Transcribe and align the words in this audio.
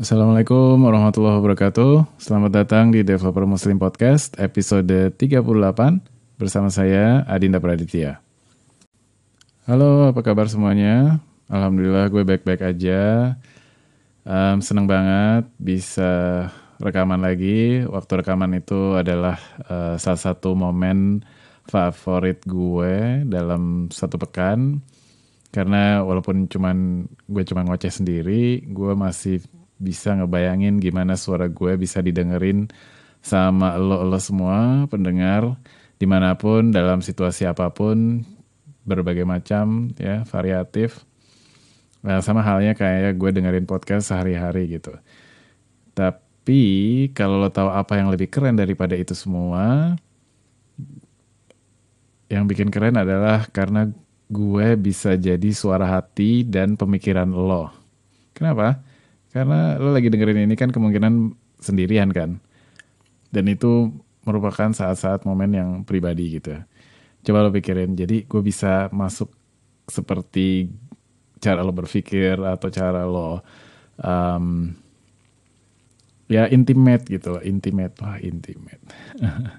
Assalamualaikum 0.00 0.80
warahmatullahi 0.80 1.44
wabarakatuh. 1.44 2.16
Selamat 2.16 2.64
datang 2.64 2.88
di 2.88 3.04
Developer 3.04 3.44
Muslim 3.44 3.76
Podcast 3.76 4.32
episode 4.40 5.12
38 5.12 5.44
bersama 6.40 6.72
saya 6.72 7.20
Adinda 7.28 7.60
Praditya. 7.60 8.16
Halo, 9.68 10.08
apa 10.08 10.24
kabar 10.24 10.48
semuanya? 10.48 11.20
Alhamdulillah 11.52 12.08
gue 12.08 12.24
baik-baik 12.24 12.64
aja. 12.64 13.36
Um, 14.24 14.64
seneng 14.64 14.88
banget 14.88 15.52
bisa 15.60 16.48
rekaman 16.80 17.20
lagi. 17.20 17.84
Waktu 17.84 18.24
rekaman 18.24 18.56
itu 18.56 18.96
adalah 18.96 19.36
uh, 19.68 20.00
salah 20.00 20.32
satu 20.32 20.56
momen 20.56 21.28
favorit 21.68 22.40
gue 22.48 23.20
dalam 23.28 23.92
satu 23.92 24.16
pekan. 24.16 24.80
Karena 25.52 26.00
walaupun 26.00 26.48
cuman 26.48 27.04
gue 27.04 27.44
cuman 27.44 27.68
ngoceh 27.68 27.92
sendiri, 27.92 28.64
gue 28.64 28.96
masih 28.96 29.44
bisa 29.80 30.12
ngebayangin 30.12 30.76
gimana 30.76 31.16
suara 31.16 31.48
gue 31.48 31.80
bisa 31.80 32.04
didengerin 32.04 32.68
sama 33.24 33.80
lo-lo 33.80 34.20
semua 34.20 34.84
pendengar 34.92 35.56
di 35.96 36.04
mana 36.04 36.36
pun 36.36 36.68
dalam 36.68 37.00
situasi 37.00 37.48
apa 37.48 37.72
pun 37.72 38.24
berbagai 38.84 39.24
macam 39.24 39.92
ya 39.96 40.24
variatif. 40.28 41.04
Nah, 42.00 42.24
sama 42.24 42.40
halnya 42.40 42.72
kayak 42.72 43.20
gue 43.20 43.30
dengerin 43.32 43.68
podcast 43.68 44.08
sehari-hari 44.08 44.80
gitu. 44.80 44.96
Tapi 45.92 47.12
kalau 47.12 47.36
lo 47.36 47.52
tahu 47.52 47.68
apa 47.68 48.00
yang 48.00 48.08
lebih 48.08 48.32
keren 48.32 48.56
daripada 48.56 48.96
itu 48.96 49.12
semua 49.12 49.96
yang 52.32 52.48
bikin 52.48 52.72
keren 52.72 52.96
adalah 52.96 53.44
karena 53.52 53.92
gue 54.30 54.68
bisa 54.78 55.18
jadi 55.18 55.50
suara 55.52 56.00
hati 56.00 56.46
dan 56.46 56.78
pemikiran 56.78 57.28
lo. 57.28 57.68
Kenapa? 58.32 58.89
Karena 59.30 59.78
lo 59.78 59.94
lagi 59.94 60.10
dengerin 60.10 60.46
ini 60.46 60.54
kan 60.58 60.74
kemungkinan 60.74 61.34
sendirian 61.62 62.10
kan. 62.10 62.42
Dan 63.30 63.46
itu 63.46 63.94
merupakan 64.26 64.74
saat-saat 64.74 65.22
momen 65.22 65.54
yang 65.54 65.68
pribadi 65.86 66.40
gitu. 66.40 66.58
Coba 67.22 67.46
lo 67.46 67.50
pikirin, 67.54 67.94
jadi 67.94 68.26
gue 68.26 68.42
bisa 68.42 68.90
masuk 68.90 69.30
seperti 69.86 70.72
cara 71.40 71.64
lo 71.64 71.72
berpikir 71.72 72.36
atau 72.36 72.68
cara 72.68 73.04
lo 73.04 73.40
um, 74.00 74.72
ya 76.28 76.46
intimate 76.48 77.06
gitu 77.08 77.38
loh, 77.38 77.42
intimate, 77.42 77.94
wah 78.00 78.16
intimate. 78.20 78.82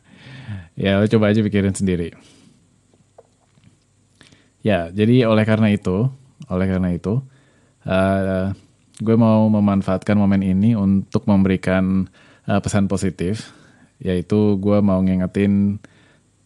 ya 0.80 1.02
lo 1.02 1.05
coba 1.09 1.31
aja 1.33 1.42
pikirin 1.42 1.73
sendiri. 1.73 2.14
Ya, 4.61 4.94
jadi 4.94 5.25
oleh 5.25 5.42
karena 5.42 5.73
itu, 5.73 6.05
oleh 6.45 6.67
karena 6.69 6.94
itu, 6.94 7.17
uh, 7.89 8.53
gue 9.02 9.16
mau 9.17 9.49
memanfaatkan 9.49 10.13
momen 10.13 10.45
ini 10.45 10.77
untuk 10.77 11.25
memberikan 11.25 12.05
uh, 12.45 12.61
pesan 12.61 12.85
positif, 12.85 13.49
yaitu 13.97 14.61
gue 14.61 14.77
mau 14.85 15.02
ngingetin 15.02 15.81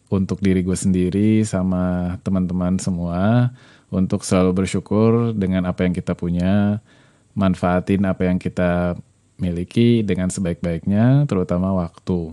untuk 0.08 0.40
diri 0.40 0.64
gue 0.64 0.74
sendiri 0.74 1.44
sama 1.44 2.16
teman-teman 2.24 2.80
semua 2.80 3.52
untuk 3.92 4.24
selalu 4.24 4.64
bersyukur 4.64 5.36
dengan 5.36 5.68
apa 5.68 5.84
yang 5.84 5.92
kita 5.92 6.16
punya, 6.16 6.80
manfaatin 7.36 8.08
apa 8.08 8.24
yang 8.24 8.40
kita 8.40 8.96
miliki 9.36 10.00
dengan 10.00 10.32
sebaik-baiknya, 10.32 11.28
terutama 11.28 11.76
waktu. 11.76 12.32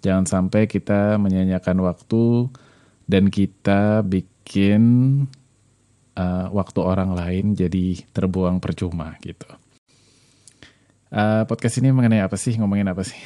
Jangan 0.00 0.24
sampai 0.24 0.64
kita 0.64 1.20
menyanyiakan 1.20 1.84
waktu 1.84 2.48
dan 3.04 3.28
kita 3.28 4.00
bikin 4.04 4.82
uh, 6.18 6.46
waktu 6.50 6.80
orang 6.80 7.14
lain 7.14 7.54
jadi 7.54 8.00
terbuang 8.14 8.58
percuma 8.58 9.18
gitu. 9.22 9.46
Uh, 11.14 11.46
podcast 11.46 11.78
ini 11.78 11.94
mengenai 11.94 12.26
apa 12.26 12.34
sih? 12.34 12.58
Ngomongin 12.58 12.90
apa 12.90 13.06
sih? 13.06 13.18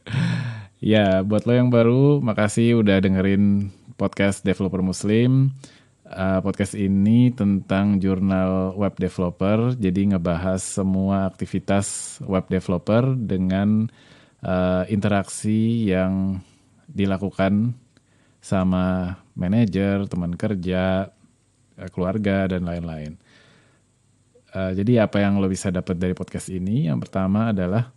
ya, 0.82 1.22
buat 1.22 1.46
lo 1.46 1.54
yang 1.54 1.70
baru, 1.70 2.18
makasih 2.18 2.82
udah 2.82 2.98
dengerin 2.98 3.70
podcast 3.94 4.42
Developer 4.42 4.82
Muslim. 4.82 5.54
Uh, 6.10 6.42
podcast 6.42 6.74
ini 6.74 7.30
tentang 7.30 8.02
jurnal 8.02 8.74
web 8.74 8.98
developer, 8.98 9.78
jadi 9.78 10.10
ngebahas 10.10 10.58
semua 10.58 11.30
aktivitas 11.30 12.18
web 12.26 12.50
developer 12.50 13.14
dengan 13.14 13.86
uh, 14.42 14.82
interaksi 14.90 15.86
yang 15.86 16.42
dilakukan 16.90 17.78
sama 18.42 19.14
manajer, 19.38 20.10
teman 20.10 20.34
kerja, 20.34 21.14
keluarga 21.88 22.44
dan 22.50 22.68
lain-lain. 22.68 23.16
Uh, 24.50 24.74
jadi 24.74 25.06
apa 25.06 25.22
yang 25.22 25.38
lo 25.38 25.46
bisa 25.46 25.70
dapat 25.72 25.96
dari 25.96 26.12
podcast 26.12 26.50
ini? 26.50 26.90
Yang 26.90 27.08
pertama 27.08 27.54
adalah 27.54 27.94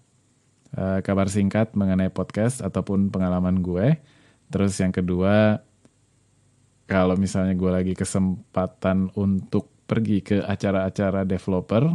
uh, 0.78 1.02
kabar 1.02 1.28
singkat 1.28 1.74
mengenai 1.74 2.14
podcast 2.14 2.62
ataupun 2.62 3.10
pengalaman 3.10 3.60
gue. 3.60 3.98
Terus 4.54 4.78
yang 4.78 4.94
kedua, 4.94 5.60
kalau 6.86 7.18
misalnya 7.18 7.58
gue 7.58 7.72
lagi 7.74 7.94
kesempatan 7.98 9.10
untuk 9.18 9.74
pergi 9.90 10.22
ke 10.22 10.38
acara-acara 10.46 11.26
developer, 11.26 11.90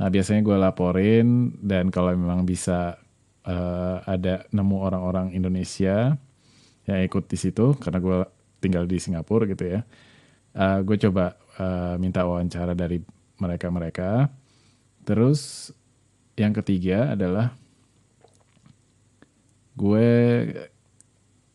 nah 0.00 0.08
biasanya 0.08 0.40
gue 0.40 0.56
laporin 0.56 1.52
dan 1.60 1.92
kalau 1.92 2.16
memang 2.16 2.48
bisa 2.48 2.96
uh, 3.46 3.96
ada 4.08 4.48
nemu 4.50 4.76
orang-orang 4.80 5.36
Indonesia 5.36 6.16
yang 6.88 6.98
ikut 7.06 7.30
di 7.30 7.38
situ 7.38 7.78
karena 7.78 8.02
gue 8.02 8.18
tinggal 8.58 8.86
di 8.86 8.98
Singapura 8.98 9.46
gitu 9.46 9.78
ya 9.78 9.86
uh, 10.56 10.78
gue 10.84 10.96
coba 11.08 11.36
uh, 11.58 11.94
minta 11.96 12.24
wawancara 12.24 12.72
dari 12.76 13.00
mereka-mereka. 13.40 14.30
Terus 15.02 15.72
yang 16.38 16.54
ketiga 16.54 17.12
adalah 17.12 17.52
gue 19.76 20.08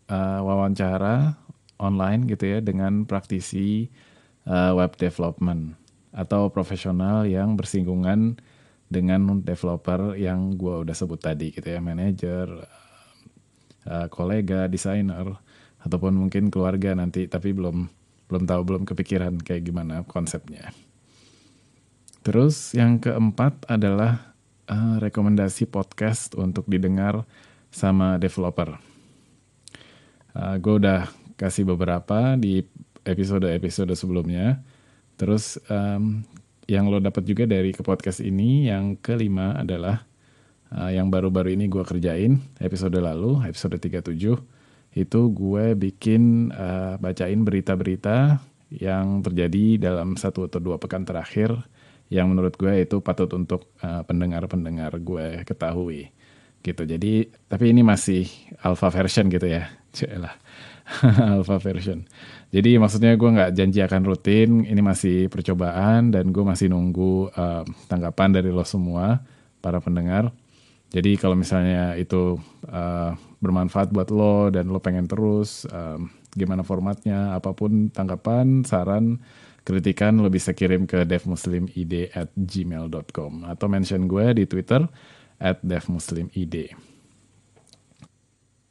uh, 0.09 0.41
wawancara 0.41 1.37
online 1.77 2.25
gitu 2.25 2.57
ya 2.57 2.59
dengan 2.59 3.05
praktisi 3.05 3.87
uh, 4.49 4.73
web 4.73 4.97
development 4.97 5.77
atau 6.17 6.49
profesional 6.49 7.29
yang 7.29 7.53
bersinggungan 7.53 8.41
dengan 8.87 9.43
developer 9.43 10.15
yang 10.15 10.55
gue 10.55 10.87
udah 10.87 10.95
sebut 10.95 11.19
tadi 11.19 11.51
gitu 11.51 11.67
ya 11.67 11.83
manager, 11.83 12.65
uh, 13.85 14.07
kolega, 14.07 14.65
desainer 14.65 15.35
ataupun 15.83 16.15
mungkin 16.15 16.49
keluarga 16.49 16.95
nanti 16.97 17.27
tapi 17.29 17.53
belum 17.53 17.85
belum 18.27 18.43
tahu 18.43 18.61
belum 18.63 18.83
kepikiran 18.83 19.39
kayak 19.39 19.63
gimana 19.67 20.03
konsepnya. 20.07 20.71
Terus 22.23 22.75
yang 22.75 22.99
keempat 22.99 23.67
adalah 23.71 24.35
uh, 24.67 24.99
rekomendasi 24.99 25.67
podcast 25.71 26.35
untuk 26.35 26.67
didengar 26.67 27.23
sama 27.71 28.19
developer. 28.19 28.75
Uh, 30.35 30.55
gue 30.59 30.73
udah 30.83 31.07
kasih 31.39 31.63
beberapa 31.63 32.35
di 32.35 32.67
episode-episode 33.07 33.95
sebelumnya. 33.95 34.59
Terus 35.15 35.55
um, 35.71 36.21
yang 36.67 36.91
lo 36.91 36.99
dapat 36.99 37.23
juga 37.23 37.47
dari 37.47 37.71
ke 37.71 37.79
podcast 37.79 38.19
ini 38.19 38.67
yang 38.67 38.99
kelima 38.99 39.55
adalah 39.55 40.03
uh, 40.75 40.91
yang 40.91 41.07
baru-baru 41.07 41.55
ini 41.55 41.71
gue 41.71 41.83
kerjain 41.87 42.43
episode 42.59 42.99
lalu 42.99 43.39
episode 43.47 43.79
37 43.79 44.56
itu 44.97 45.29
gue 45.29 45.77
bikin 45.77 46.49
uh, 46.49 46.97
bacain 46.97 47.45
berita-berita 47.45 48.41
yang 48.73 49.21
terjadi 49.21 49.77
dalam 49.77 50.17
satu 50.17 50.49
atau 50.49 50.57
dua 50.57 50.81
pekan 50.81 51.05
terakhir 51.05 51.53
yang 52.09 52.33
menurut 52.33 52.57
gue 52.57 52.81
itu 52.81 52.97
patut 53.03 53.29
untuk 53.37 53.69
uh, 53.85 54.01
pendengar-pendengar 54.07 54.97
gue 54.97 55.45
ketahui 55.45 56.09
gitu. 56.65 56.83
Jadi 56.83 57.29
tapi 57.45 57.69
ini 57.69 57.85
masih 57.85 58.25
alpha 58.65 58.89
version 58.89 59.29
gitu 59.29 59.45
ya, 59.45 59.69
celah 59.95 60.33
alpha 61.37 61.61
version. 61.61 62.07
Jadi 62.49 62.79
maksudnya 62.79 63.13
gue 63.19 63.29
nggak 63.29 63.51
janji 63.53 63.79
akan 63.83 64.01
rutin, 64.07 64.63
ini 64.65 64.81
masih 64.81 65.27
percobaan 65.27 66.09
dan 66.09 66.31
gue 66.31 66.43
masih 66.43 66.71
nunggu 66.71 67.29
uh, 67.35 67.63
tanggapan 67.91 68.39
dari 68.39 68.49
lo 68.49 68.63
semua 68.63 69.21
para 69.59 69.83
pendengar. 69.83 70.31
Jadi 70.87 71.19
kalau 71.19 71.35
misalnya 71.35 71.99
itu 71.99 72.39
uh, 72.71 73.11
bermanfaat 73.37 73.93
buat 73.93 74.09
lo 74.09 74.49
dan 74.49 74.73
lo 74.73 74.81
pengen 74.81 75.05
terus, 75.05 75.69
um, 75.69 76.09
gimana 76.33 76.65
formatnya, 76.65 77.37
apa 77.37 77.53
pun 77.53 77.93
tanggapan, 77.93 78.65
saran, 78.65 79.21
kritikan 79.67 80.17
lo 80.17 80.31
bisa 80.31 80.55
kirim 80.55 80.87
ke 80.87 81.03
devmuslimid 81.03 82.15
at 82.15 82.31
gmail.com 82.33 83.33
atau 83.51 83.67
mention 83.67 84.07
gue 84.07 84.25
di 84.41 84.43
Twitter 84.47 84.81
at 85.37 85.61
devmuslimid. 85.61 86.73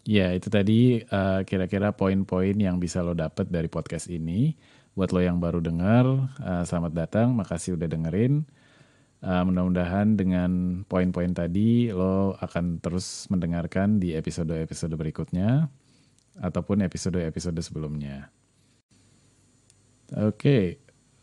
Ya 0.06 0.30
itu 0.30 0.46
tadi 0.46 1.02
uh, 1.02 1.42
kira-kira 1.42 1.90
poin-poin 1.90 2.54
yang 2.54 2.78
bisa 2.78 3.02
lo 3.02 3.12
dapet 3.12 3.50
dari 3.50 3.66
podcast 3.66 4.06
ini. 4.06 4.54
Buat 4.96 5.12
lo 5.12 5.20
yang 5.20 5.36
baru 5.42 5.60
dengar, 5.60 6.06
uh, 6.40 6.64
selamat 6.64 6.92
datang, 6.94 7.28
makasih 7.34 7.76
udah 7.76 7.90
dengerin. 7.90 8.46
Uh, 9.24 9.42
mudah-mudahan 9.48 10.14
dengan 10.14 10.82
poin-poin 10.86 11.32
tadi 11.32 11.88
lo 11.88 12.36
akan 12.36 12.78
terus 12.84 13.26
mendengarkan 13.32 13.96
di 13.96 14.12
episode-episode 14.12 14.92
berikutnya 14.92 15.72
ataupun 16.36 16.84
episode-episode 16.84 17.56
sebelumnya. 17.64 18.28
Oke, 20.14 20.30
okay. 20.30 20.64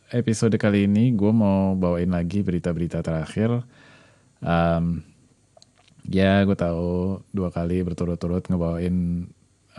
episode 0.10 0.58
kali 0.58 0.90
ini 0.90 1.14
gue 1.14 1.32
mau 1.32 1.78
bawain 1.78 2.12
lagi 2.12 2.44
berita-berita 2.44 3.00
terakhir 3.06 3.64
Um, 4.44 5.00
ya 6.04 6.44
gue 6.44 6.58
tahu 6.60 7.24
dua 7.32 7.48
kali 7.50 7.80
berturut-turut 7.80 8.44
ngebawain 8.52 9.28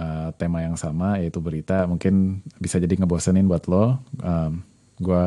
uh, 0.01 0.33
tema 0.41 0.65
yang 0.65 0.81
sama 0.81 1.21
yaitu 1.21 1.37
berita 1.45 1.85
mungkin 1.85 2.41
bisa 2.57 2.81
jadi 2.81 2.97
ngebosenin 2.97 3.45
buat 3.45 3.69
lo. 3.69 4.01
Um, 4.25 4.65
gue 4.97 5.25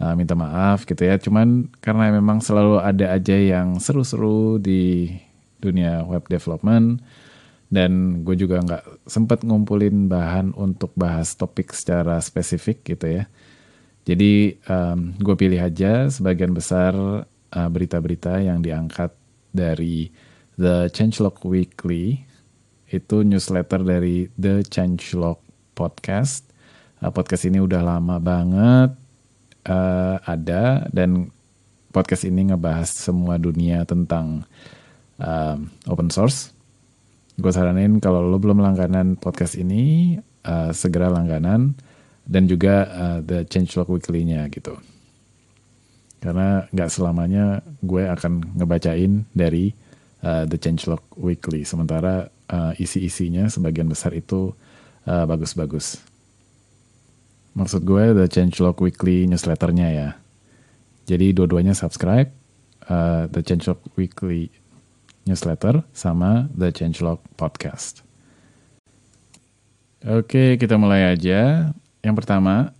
uh, 0.00 0.14
minta 0.18 0.34
maaf 0.34 0.86
gitu 0.88 1.04
ya. 1.04 1.18
Cuman 1.20 1.70
karena 1.78 2.10
memang 2.14 2.42
selalu 2.42 2.80
ada 2.82 3.14
aja 3.14 3.36
yang 3.36 3.78
seru-seru 3.78 4.58
di 4.58 5.12
dunia 5.62 6.04
web 6.04 6.26
development 6.28 7.00
dan 7.72 8.22
gue 8.22 8.36
juga 8.38 8.60
nggak 8.62 9.08
sempet 9.08 9.42
ngumpulin 9.42 10.06
bahan 10.06 10.52
untuk 10.54 10.92
bahas 10.94 11.34
topik 11.34 11.72
secara 11.74 12.20
spesifik 12.20 12.84
gitu 12.84 13.22
ya. 13.22 13.24
Jadi 14.04 14.60
um, 14.68 15.16
gue 15.16 15.34
pilih 15.34 15.58
aja 15.58 16.12
sebagian 16.12 16.52
besar 16.52 16.92
uh, 17.24 17.68
berita-berita 17.72 18.36
uh, 18.36 18.44
yang 18.52 18.60
diangkat 18.60 19.10
dari 19.48 20.12
The 20.60 20.92
Changelog 20.92 21.40
Weekly 21.42 22.20
itu 22.92 23.16
newsletter 23.24 23.80
dari 23.80 24.28
The 24.36 24.60
Changelog 24.68 25.40
Podcast. 25.72 26.46
Uh, 27.00 27.08
podcast 27.10 27.48
ini 27.48 27.64
udah 27.64 27.80
lama 27.80 28.20
banget 28.20 29.03
uh, 29.68 30.16
ada 30.24 30.88
dan 30.92 31.28
podcast 31.94 32.26
ini 32.26 32.50
ngebahas 32.50 32.90
semua 32.90 33.38
dunia 33.38 33.86
tentang 33.86 34.42
uh, 35.20 35.56
open 35.86 36.10
source. 36.10 36.50
Gue 37.34 37.50
saranin 37.50 37.98
kalau 37.98 38.22
lo 38.22 38.38
belum 38.38 38.62
langganan 38.62 39.18
podcast 39.18 39.58
ini 39.58 40.14
uh, 40.46 40.70
segera 40.70 41.10
langganan 41.10 41.74
dan 42.24 42.46
juga 42.46 42.88
uh, 42.88 43.18
the 43.22 43.42
changelog 43.46 43.90
weekly-nya 43.90 44.46
gitu. 44.50 44.78
Karena 46.22 46.64
nggak 46.72 46.90
selamanya 46.90 47.60
gue 47.84 48.08
akan 48.08 48.56
ngebacain 48.56 49.28
dari 49.36 49.74
uh, 50.24 50.48
the 50.48 50.56
changelog 50.56 51.02
weekly, 51.20 51.68
sementara 51.68 52.32
uh, 52.48 52.72
isi-isinya 52.80 53.50
sebagian 53.52 53.90
besar 53.92 54.16
itu 54.16 54.56
uh, 55.04 55.24
bagus-bagus. 55.28 56.00
Maksud 57.54 57.86
gue 57.86 58.14
the 58.14 58.26
changelog 58.26 58.78
weekly 58.82 59.30
newsletternya 59.30 59.88
ya. 59.94 60.08
Jadi 61.06 61.30
dua-duanya 61.30 61.74
subscribe 61.74 62.30
uh, 62.90 63.30
the 63.30 63.40
changelog 63.46 63.78
weekly 63.94 64.50
newsletter 65.24 65.86
sama 65.94 66.50
the 66.52 66.74
changelog 66.74 67.22
podcast. 67.38 68.04
Oke, 70.04 70.60
kita 70.60 70.76
mulai 70.76 71.16
aja. 71.16 71.72
Yang 72.04 72.14
pertama, 72.20 72.76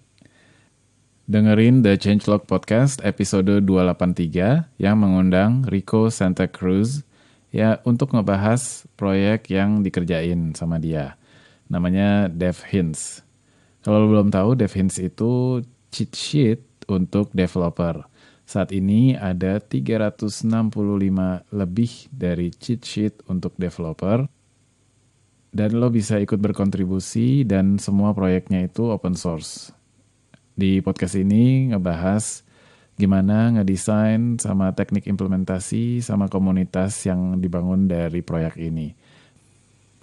dengerin 1.24 1.80
The 1.80 1.96
Changelog 1.96 2.44
Podcast 2.44 3.00
episode 3.00 3.64
283 3.64 4.68
yang 4.76 5.00
mengundang 5.00 5.64
Rico 5.64 6.12
Santa 6.12 6.44
Cruz 6.44 7.00
ya 7.48 7.80
untuk 7.88 8.12
ngebahas 8.12 8.84
proyek 9.00 9.48
yang 9.48 9.80
dikerjain 9.80 10.52
sama 10.52 10.76
dia. 10.76 11.16
Namanya 11.72 12.28
Dev 12.28 12.60
Hints. 12.68 13.24
Kalau 13.84 14.00
lo 14.00 14.16
belum 14.16 14.32
tahu, 14.32 14.56
Dev 14.56 14.72
Hints 14.72 14.96
itu 14.96 15.60
cheat 15.92 16.10
sheet 16.16 16.60
untuk 16.88 17.28
developer. 17.36 18.08
Saat 18.48 18.72
ini 18.72 19.12
ada 19.12 19.60
365 19.60 20.48
lebih 21.52 21.92
dari 22.08 22.48
cheat 22.52 22.80
sheet 22.80 23.14
untuk 23.28 23.52
developer 23.60 24.24
dan 25.54 25.70
lo 25.78 25.86
bisa 25.88 26.18
ikut 26.18 26.42
berkontribusi 26.42 27.46
dan 27.46 27.78
semua 27.78 28.10
proyeknya 28.10 28.66
itu 28.66 28.90
open 28.90 29.14
source. 29.14 29.70
Di 30.58 30.82
podcast 30.82 31.14
ini 31.14 31.70
ngebahas 31.70 32.42
gimana 32.98 33.54
ngedesain 33.54 34.38
sama 34.42 34.74
teknik 34.74 35.06
implementasi 35.06 36.02
sama 36.02 36.26
komunitas 36.26 37.06
yang 37.06 37.38
dibangun 37.38 37.86
dari 37.86 38.18
proyek 38.20 38.58
ini. 38.58 38.98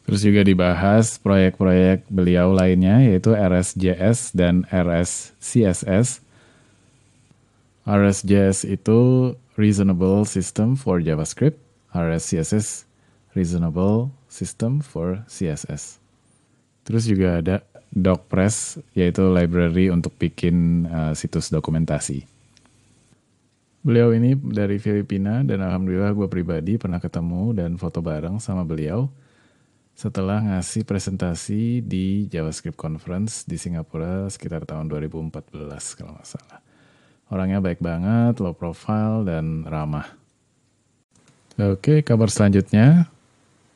Terus 0.06 0.21
juga 0.25 0.42
dibahas 0.42 1.21
proyek-proyek 1.21 2.09
beliau 2.09 2.51
lainnya 2.51 3.00
yaitu 3.06 3.38
RSJS 3.38 4.33
dan 4.33 4.65
RSCSS. 4.74 6.25
RSJS 7.86 8.65
itu 8.65 9.00
Reasonable 9.57 10.25
System 10.25 10.74
for 10.74 11.01
JavaScript, 11.01 11.57
RSCSS 11.94 12.89
Reasonable 13.38 14.12
System 14.27 14.81
for 14.83 15.24
CSS. 15.30 16.01
Terus 16.81 17.03
juga 17.06 17.39
ada 17.39 17.56
DocPress, 17.92 18.80
yaitu 18.95 19.27
library 19.27 19.92
untuk 19.92 20.15
bikin 20.15 20.88
uh, 20.88 21.12
situs 21.12 21.51
dokumentasi. 21.51 22.24
Beliau 23.81 24.13
ini 24.15 24.38
dari 24.38 24.77
Filipina 24.77 25.42
dan 25.42 25.59
alhamdulillah 25.65 26.13
gue 26.13 26.27
pribadi 26.30 26.77
pernah 26.77 27.01
ketemu 27.01 27.51
dan 27.57 27.75
foto 27.81 28.00
bareng 28.00 28.38
sama 28.38 28.62
beliau 28.62 29.09
setelah 29.96 30.42
ngasih 30.42 30.88
presentasi 30.88 31.86
di 31.86 32.26
JavaScript 32.26 32.80
Conference 32.80 33.46
di 33.46 33.56
Singapura 33.60 34.26
sekitar 34.32 34.66
tahun 34.66 34.90
2014 34.90 35.98
kalau 35.98 36.18
nggak 36.18 36.28
salah. 36.28 36.60
Orangnya 37.32 37.64
baik 37.64 37.80
banget, 37.80 38.44
low 38.44 38.52
profile, 38.52 39.24
dan 39.24 39.64
ramah. 39.64 40.20
Oke, 41.56 42.04
kabar 42.04 42.28
selanjutnya 42.28 43.08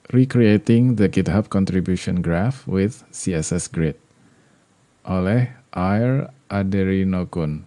Recreating 0.05 1.01
the 1.01 1.09
GitHub 1.09 1.49
Contribution 1.49 2.21
Graph 2.21 2.69
with 2.69 3.01
CSS 3.09 3.71
Grid 3.73 3.97
oleh 5.01 5.49
Air 5.73 6.29
Aderinokun. 6.45 7.65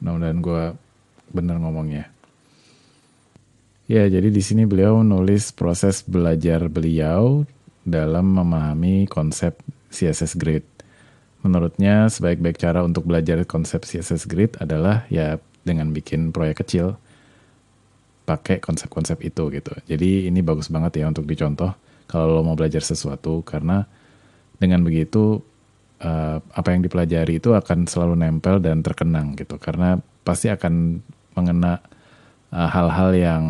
Mudah-mudahan 0.00 0.38
gue 0.44 0.64
benar 1.32 1.56
ngomongnya. 1.60 2.12
Ya, 3.86 4.04
jadi 4.04 4.28
di 4.28 4.42
sini 4.42 4.66
beliau 4.66 5.00
nulis 5.00 5.54
proses 5.54 6.02
belajar 6.04 6.66
beliau 6.66 7.46
dalam 7.86 8.34
memahami 8.34 9.06
konsep 9.06 9.56
CSS 9.94 10.34
Grid. 10.36 10.66
Menurutnya, 11.46 12.10
sebaik-baik 12.10 12.58
cara 12.58 12.82
untuk 12.82 13.06
belajar 13.06 13.46
konsep 13.46 13.86
CSS 13.86 14.26
Grid 14.26 14.58
adalah 14.58 15.06
ya 15.06 15.38
dengan 15.62 15.94
bikin 15.94 16.34
proyek 16.34 16.66
kecil 16.66 16.98
pakai 18.26 18.58
konsep-konsep 18.58 19.22
itu 19.22 19.54
gitu. 19.54 19.72
Jadi 19.86 20.26
ini 20.26 20.42
bagus 20.42 20.66
banget 20.66 20.98
ya 20.98 21.06
untuk 21.06 21.24
dicontoh 21.24 21.70
kalau 22.10 22.38
lo 22.38 22.42
mau 22.42 22.58
belajar 22.58 22.82
sesuatu 22.82 23.46
karena 23.46 23.86
dengan 24.58 24.82
begitu 24.82 25.38
uh, 26.02 26.38
apa 26.42 26.68
yang 26.74 26.82
dipelajari 26.82 27.38
itu 27.38 27.54
akan 27.54 27.86
selalu 27.86 28.18
nempel 28.18 28.58
dan 28.58 28.82
terkenang 28.82 29.38
gitu 29.38 29.58
karena 29.62 30.02
pasti 30.26 30.50
akan 30.50 30.98
mengena 31.38 31.78
eh, 32.50 32.66
hal-hal 32.66 33.10
yang 33.14 33.44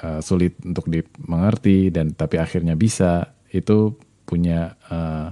uh, 0.00 0.18
sulit 0.24 0.56
untuk 0.64 0.88
dimengerti 0.88 1.92
dan 1.92 2.10
tapi 2.16 2.40
akhirnya 2.40 2.74
bisa 2.74 3.33
itu 3.54 3.94
punya 4.26 4.74
uh, 4.90 5.30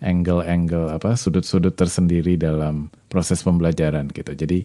angle-angle 0.00 0.94
apa 0.94 1.18
sudut-sudut 1.18 1.76
tersendiri 1.76 2.38
dalam 2.38 2.88
proses 3.10 3.44
pembelajaran 3.44 4.08
gitu. 4.14 4.32
Jadi 4.32 4.64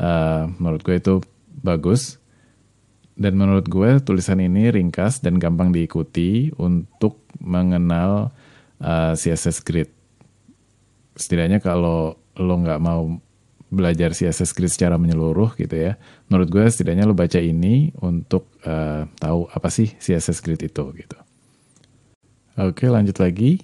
uh, 0.00 0.48
menurut 0.56 0.80
gue 0.86 0.96
itu 0.96 1.14
bagus 1.60 2.16
dan 3.14 3.38
menurut 3.38 3.66
gue 3.70 4.02
tulisan 4.02 4.42
ini 4.42 4.72
ringkas 4.74 5.22
dan 5.22 5.38
gampang 5.38 5.70
diikuti 5.70 6.50
untuk 6.58 7.22
mengenal 7.38 8.34
uh, 8.82 9.12
CSS 9.14 9.62
Grid. 9.62 9.90
Setidaknya 11.14 11.62
kalau 11.62 12.18
lo 12.34 12.54
nggak 12.58 12.82
mau 12.82 13.06
belajar 13.70 14.14
CSS 14.14 14.54
Grid 14.54 14.70
secara 14.70 14.98
menyeluruh 14.98 15.54
gitu 15.54 15.74
ya, 15.74 15.94
menurut 16.26 16.48
gue 16.50 16.64
setidaknya 16.66 17.06
lo 17.06 17.14
baca 17.14 17.38
ini 17.38 17.94
untuk 18.02 18.50
uh, 18.66 19.06
tahu 19.18 19.46
apa 19.50 19.68
sih 19.70 19.94
CSS 19.94 20.42
Grid 20.42 20.62
itu 20.66 20.84
gitu. 20.94 21.18
Oke 22.54 22.86
lanjut 22.86 23.18
lagi, 23.18 23.62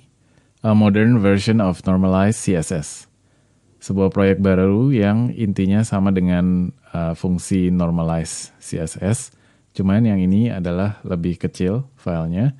a 0.66 0.74
modern 0.74 1.22
version 1.22 1.62
of 1.62 1.82
normalized 1.86 2.42
CSS. 2.42 3.06
Sebuah 3.80 4.10
proyek 4.12 4.42
baru 4.42 4.90
yang 4.92 5.32
intinya 5.32 5.86
sama 5.86 6.12
dengan 6.12 6.74
uh, 6.92 7.14
fungsi 7.16 7.72
normalize 7.72 8.52
CSS, 8.60 9.40
Cuman 9.70 10.02
yang 10.02 10.18
ini 10.18 10.50
adalah 10.50 10.98
lebih 11.06 11.38
kecil 11.38 11.86
filenya. 11.94 12.58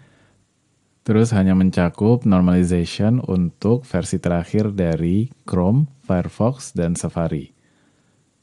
Terus 1.03 1.35
hanya 1.35 1.57
mencakup 1.57 2.23
normalization 2.23 3.19
untuk 3.25 3.83
versi 3.89 4.21
terakhir 4.21 4.71
dari 4.77 5.33
Chrome, 5.49 5.91
Firefox, 6.07 6.77
dan 6.77 6.95
Safari. 6.95 7.51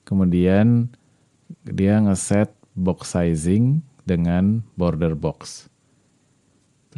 Kemudian 0.04 0.92
dia 1.64 2.02
ngeset 2.04 2.52
box 2.76 3.16
sizing 3.16 3.86
dengan 4.04 4.66
border 4.76 5.16
box. 5.16 5.72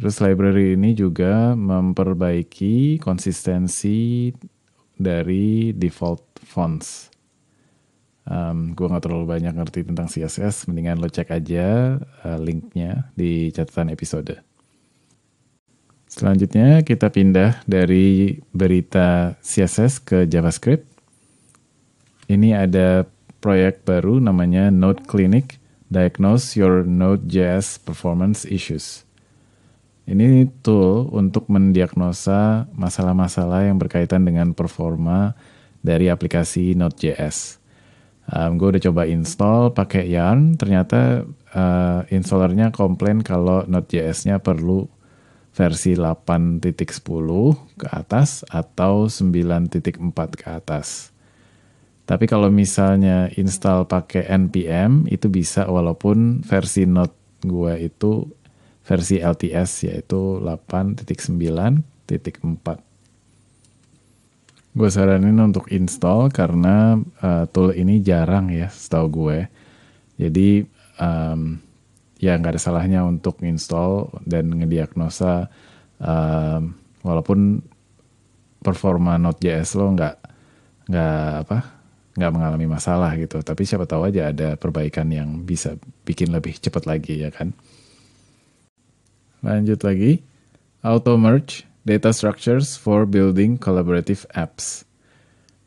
Terus 0.00 0.16
library 0.24 0.80
ini 0.80 0.96
juga 0.96 1.52
memperbaiki 1.52 2.96
konsistensi 3.04 4.32
dari 4.96 5.76
default 5.76 6.40
fonts 6.40 7.10
um, 8.30 8.72
gue 8.72 8.86
nggak 8.86 9.04
terlalu 9.04 9.26
banyak 9.26 9.54
ngerti 9.54 9.80
tentang 9.84 10.06
CSS, 10.06 10.70
mendingan 10.70 11.02
lo 11.02 11.10
cek 11.10 11.34
aja 11.34 11.98
uh, 11.98 12.38
linknya 12.38 13.10
di 13.18 13.50
catatan 13.50 13.90
episode. 13.90 14.38
Selanjutnya 16.10 16.82
kita 16.82 17.06
pindah 17.10 17.62
dari 17.70 18.38
berita 18.50 19.38
CSS 19.42 20.02
ke 20.02 20.18
JavaScript. 20.26 20.86
Ini 22.26 22.66
ada 22.66 23.06
proyek 23.38 23.86
baru 23.86 24.18
namanya 24.18 24.74
Node 24.74 25.06
Clinic 25.06 25.62
Diagnose 25.90 26.54
your 26.58 26.82
Node.js 26.86 27.78
performance 27.82 28.42
issues. 28.46 29.09
Ini 30.10 30.50
tool 30.66 31.06
untuk 31.14 31.46
mendiagnosa 31.46 32.66
masalah-masalah 32.74 33.70
yang 33.70 33.78
berkaitan 33.78 34.26
dengan 34.26 34.50
performa 34.58 35.38
dari 35.86 36.10
aplikasi 36.10 36.74
Node.js. 36.74 37.62
Um, 38.26 38.58
gue 38.58 38.74
udah 38.74 38.82
coba 38.90 39.06
install 39.06 39.70
pakai 39.70 40.10
Yarn, 40.10 40.58
ternyata 40.58 41.22
uh, 41.54 42.02
installernya 42.10 42.74
komplain 42.74 43.22
kalau 43.22 43.62
Node.js-nya 43.70 44.42
perlu 44.42 44.90
versi 45.54 45.94
8.10 45.94 46.74
ke 47.78 47.86
atas 47.86 48.42
atau 48.50 49.06
9.4 49.06 49.94
ke 50.34 50.46
atas. 50.50 51.14
Tapi 52.02 52.26
kalau 52.26 52.50
misalnya 52.50 53.30
install 53.38 53.86
pakai 53.86 54.26
npm 54.26 55.06
itu 55.06 55.30
bisa 55.30 55.70
walaupun 55.70 56.42
versi 56.42 56.82
Node 56.82 57.14
gue 57.46 57.86
itu 57.86 58.26
versi 58.90 59.22
LTS 59.22 59.86
yaitu 59.86 60.42
8.9.4. 60.42 61.14
Gue 64.70 64.90
saranin 64.90 65.38
untuk 65.38 65.70
install 65.70 66.34
karena 66.34 66.98
uh, 67.22 67.46
tool 67.54 67.70
ini 67.70 68.02
jarang 68.02 68.50
ya 68.50 68.66
setahu 68.66 69.06
gue. 69.30 69.46
Jadi 70.18 70.66
um, 70.98 71.62
ya 72.18 72.34
nggak 72.34 72.58
ada 72.58 72.62
salahnya 72.62 73.06
untuk 73.06 73.38
install 73.46 74.10
dan 74.26 74.50
ngediagnosa 74.50 75.46
um, 76.02 76.74
walaupun 77.06 77.62
performa 78.60 79.16
Node.js 79.22 79.78
lo 79.78 79.86
nggak 79.94 80.16
nggak 80.90 81.32
apa 81.46 81.58
nggak 82.18 82.32
mengalami 82.34 82.66
masalah 82.66 83.14
gitu. 83.14 83.38
Tapi 83.38 83.62
siapa 83.62 83.86
tahu 83.86 84.10
aja 84.10 84.34
ada 84.34 84.58
perbaikan 84.58 85.06
yang 85.14 85.46
bisa 85.46 85.78
bikin 86.02 86.34
lebih 86.34 86.58
cepat 86.58 86.90
lagi 86.90 87.22
ya 87.22 87.30
kan. 87.30 87.54
Lanjut 89.40 89.80
lagi, 89.80 90.20
auto 90.84 91.16
merge 91.16 91.64
data 91.88 92.12
structures 92.12 92.76
for 92.76 93.08
building 93.08 93.56
collaborative 93.56 94.28
apps. 94.36 94.84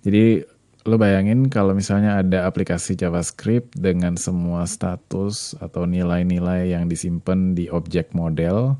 Jadi 0.05 0.45
lo 0.83 0.99
bayangin 0.99 1.47
kalau 1.47 1.73
misalnya 1.73 2.21
ada 2.21 2.45
aplikasi 2.45 2.93
JavaScript 2.93 3.73
dengan 3.73 4.19
semua 4.19 4.67
status 4.69 5.57
atau 5.57 5.87
nilai-nilai 5.89 6.75
yang 6.75 6.85
disimpan 6.85 7.57
di 7.57 7.65
objek 7.71 8.13
model, 8.13 8.77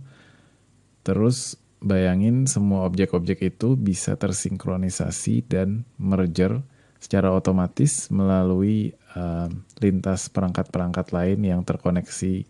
terus 1.02 1.58
bayangin 1.82 2.46
semua 2.46 2.86
objek-objek 2.86 3.56
itu 3.56 3.74
bisa 3.74 4.14
tersinkronisasi 4.14 5.48
dan 5.50 5.90
merger 5.98 6.62
secara 7.02 7.34
otomatis 7.36 8.08
melalui 8.08 8.96
uh, 9.18 9.52
lintas 9.84 10.32
perangkat-perangkat 10.32 11.12
lain 11.12 11.40
yang 11.44 11.62
terkoneksi 11.68 12.48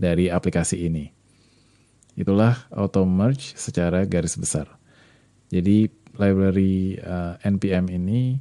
dari 0.00 0.32
aplikasi 0.32 0.88
ini. 0.88 1.19
Itulah 2.20 2.68
auto 2.68 3.08
merge 3.08 3.56
secara 3.56 4.04
garis 4.04 4.36
besar. 4.36 4.68
Jadi 5.48 5.88
library 6.20 7.00
uh, 7.00 7.40
npm 7.40 7.88
ini 7.88 8.36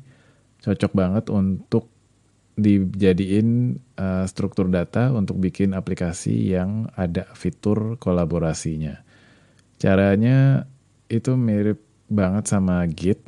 cocok 0.60 0.92
banget 0.92 1.32
untuk 1.32 1.88
dijadiin 2.60 3.80
uh, 3.96 4.28
struktur 4.28 4.68
data 4.68 5.16
untuk 5.16 5.40
bikin 5.40 5.72
aplikasi 5.72 6.52
yang 6.52 6.92
ada 7.00 7.24
fitur 7.32 7.96
kolaborasinya. 7.96 9.00
Caranya 9.80 10.68
itu 11.08 11.40
mirip 11.40 11.80
banget 12.12 12.52
sama 12.52 12.84
Git, 12.92 13.24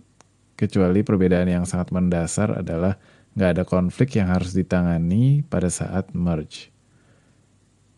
kecuali 0.60 1.00
perbedaan 1.00 1.48
yang 1.48 1.64
sangat 1.64 1.96
mendasar 1.96 2.60
adalah 2.60 3.00
nggak 3.40 3.50
ada 3.56 3.64
konflik 3.64 4.20
yang 4.20 4.28
harus 4.28 4.52
ditangani 4.52 5.48
pada 5.48 5.72
saat 5.72 6.12
merge. 6.12 6.68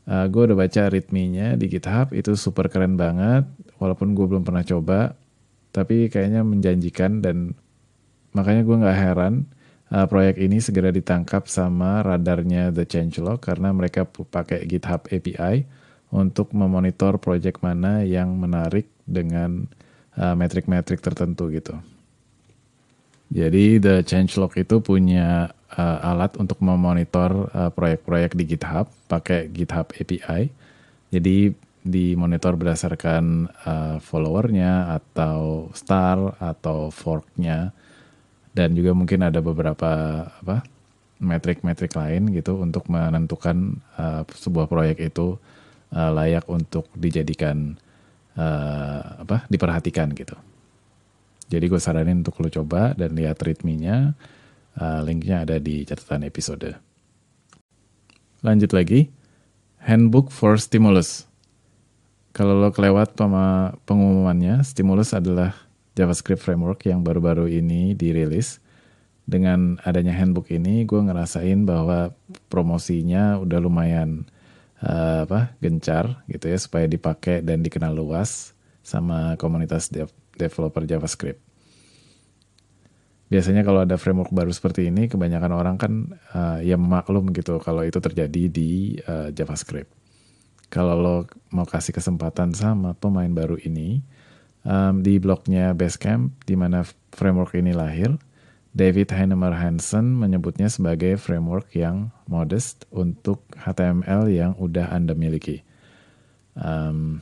Uh, 0.04 0.28
gue 0.28 0.52
udah 0.52 0.58
baca 0.60 0.92
ritminya 0.92 1.56
di 1.56 1.72
GitHub, 1.72 2.12
itu 2.12 2.36
super 2.36 2.68
keren 2.68 3.00
banget, 3.00 3.48
walaupun 3.80 4.12
gue 4.12 4.26
belum 4.28 4.44
pernah 4.44 4.64
coba, 4.68 5.16
tapi 5.72 6.12
kayaknya 6.12 6.44
menjanjikan 6.44 7.24
dan 7.24 7.56
makanya 8.36 8.62
gue 8.68 8.76
nggak 8.84 9.00
heran 9.00 9.34
uh, 9.90 10.06
proyek 10.10 10.38
ini 10.42 10.62
segera 10.62 10.94
ditangkap 10.94 11.50
sama 11.50 12.06
radarnya 12.06 12.70
The 12.70 12.86
Changelog 12.86 13.42
karena 13.42 13.74
mereka 13.74 14.06
pakai 14.06 14.66
GitHub 14.70 15.10
API 15.10 15.66
untuk 16.14 16.54
memonitor 16.54 17.18
proyek 17.18 17.66
mana 17.66 18.06
yang 18.06 18.38
menarik 18.38 18.86
dengan 19.06 19.66
uh, 20.18 20.38
metrik-metrik 20.38 21.02
tertentu 21.02 21.50
gitu. 21.50 21.74
Jadi 23.34 23.82
The 23.82 24.06
Changelog 24.06 24.54
itu 24.54 24.78
punya 24.78 25.50
uh, 25.78 26.00
alat 26.02 26.34
untuk 26.38 26.62
memonitor 26.62 27.50
uh, 27.54 27.72
proyek-proyek 27.74 28.38
di 28.38 28.44
GitHub 28.56 28.90
pakai 29.10 29.50
GitHub 29.50 29.90
API. 29.94 30.50
Jadi 31.14 31.54
dimonitor 31.84 32.56
berdasarkan 32.56 33.52
uh, 33.68 33.98
followernya 34.00 34.96
atau 35.04 35.68
star 35.76 36.40
atau 36.40 36.88
forknya 36.88 37.76
dan 38.56 38.72
juga 38.72 38.96
mungkin 38.96 39.20
ada 39.26 39.44
beberapa 39.44 39.92
apa 40.30 40.64
metrik-metrik 41.20 41.92
lain 41.96 42.32
gitu 42.32 42.60
untuk 42.60 42.88
menentukan 42.88 43.84
uh, 44.00 44.24
sebuah 44.32 44.72
proyek 44.72 45.04
itu 45.04 45.36
uh, 45.92 46.12
layak 46.16 46.48
untuk 46.48 46.88
dijadikan 46.96 47.76
uh, 48.40 49.24
apa 49.24 49.44
diperhatikan 49.50 50.12
gitu. 50.16 50.36
Jadi 51.52 51.66
gue 51.68 51.82
saranin 51.82 52.24
untuk 52.24 52.40
lo 52.40 52.50
coba 52.50 52.96
dan 52.96 53.14
lihat 53.14 53.38
ritminya. 53.44 54.16
Uh, 54.74 55.06
linknya 55.06 55.46
ada 55.46 55.62
di 55.62 55.86
catatan 55.86 56.26
episode. 56.26 56.74
Lanjut 58.42 58.74
lagi, 58.74 59.14
Handbook 59.84 60.32
for 60.32 60.56
Stimulus. 60.56 61.28
Kalau 62.34 62.58
lo 62.58 62.74
kelewat 62.74 63.14
sama 63.14 63.78
pengumumannya, 63.86 64.66
Stimulus 64.66 65.14
adalah 65.14 65.54
JavaScript 65.94 66.42
framework 66.42 66.82
yang 66.90 67.06
baru-baru 67.06 67.52
ini 67.52 67.94
dirilis. 67.94 68.64
Dengan 69.24 69.80
adanya 69.84 70.12
handbook 70.16 70.52
ini, 70.52 70.84
gue 70.84 71.00
ngerasain 71.00 71.64
bahwa 71.64 72.12
promosinya 72.52 73.40
udah 73.40 73.60
lumayan 73.60 74.28
uh, 74.84 75.28
apa 75.28 75.56
gencar 75.60 76.24
gitu 76.28 76.48
ya 76.52 76.60
supaya 76.60 76.88
dipakai 76.88 77.44
dan 77.44 77.64
dikenal 77.64 77.92
luas 77.96 78.56
sama 78.84 79.36
komunitas 79.40 79.92
dev 79.92 80.12
developer 80.36 80.84
JavaScript. 80.88 81.43
Biasanya 83.34 83.66
kalau 83.66 83.82
ada 83.82 83.98
framework 83.98 84.30
baru 84.30 84.54
seperti 84.54 84.94
ini, 84.94 85.10
kebanyakan 85.10 85.52
orang 85.58 85.76
kan 85.82 85.94
uh, 86.38 86.62
ya 86.62 86.78
maklum 86.78 87.34
gitu 87.34 87.58
kalau 87.58 87.82
itu 87.82 87.98
terjadi 87.98 88.46
di 88.46 89.02
uh, 89.10 89.34
JavaScript. 89.34 89.90
Kalau 90.70 90.94
lo 90.94 91.18
mau 91.50 91.66
kasih 91.66 91.98
kesempatan 91.98 92.54
sama 92.54 92.94
pemain 92.94 93.34
baru 93.34 93.58
ini, 93.58 94.06
um, 94.62 95.02
di 95.02 95.18
blognya 95.18 95.74
Basecamp, 95.74 96.46
di 96.46 96.54
mana 96.54 96.86
framework 97.10 97.58
ini 97.58 97.74
lahir, 97.74 98.14
David 98.74 99.10
Heinemeier 99.14 99.54
Hansen 99.54 100.14
menyebutnya 100.18 100.70
sebagai 100.70 101.18
framework 101.18 101.74
yang 101.74 102.10
modest 102.26 102.90
untuk 102.90 103.46
HTML 103.54 104.30
yang 104.30 104.54
udah 104.62 104.94
Anda 104.94 105.18
miliki. 105.18 105.62
Um, 106.54 107.22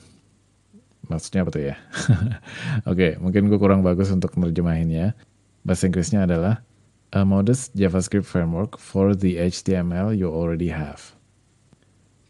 maksudnya 1.11 1.43
apa 1.43 1.51
tuh 1.51 1.63
ya? 1.71 1.75
Oke, 2.87 2.87
okay, 2.87 3.11
mungkin 3.19 3.51
gue 3.51 3.59
kurang 3.59 3.83
bagus 3.83 4.11
untuk 4.11 4.31
menerjemahinnya. 4.39 5.30
Bahasa 5.61 5.85
Inggrisnya 5.85 6.25
adalah 6.25 6.65
a 7.13 7.21
modest 7.21 7.75
JavaScript 7.77 8.25
framework 8.25 8.81
for 8.81 9.13
the 9.13 9.37
HTML 9.37 10.15
you 10.15 10.31
already 10.31 10.73
have. 10.73 11.13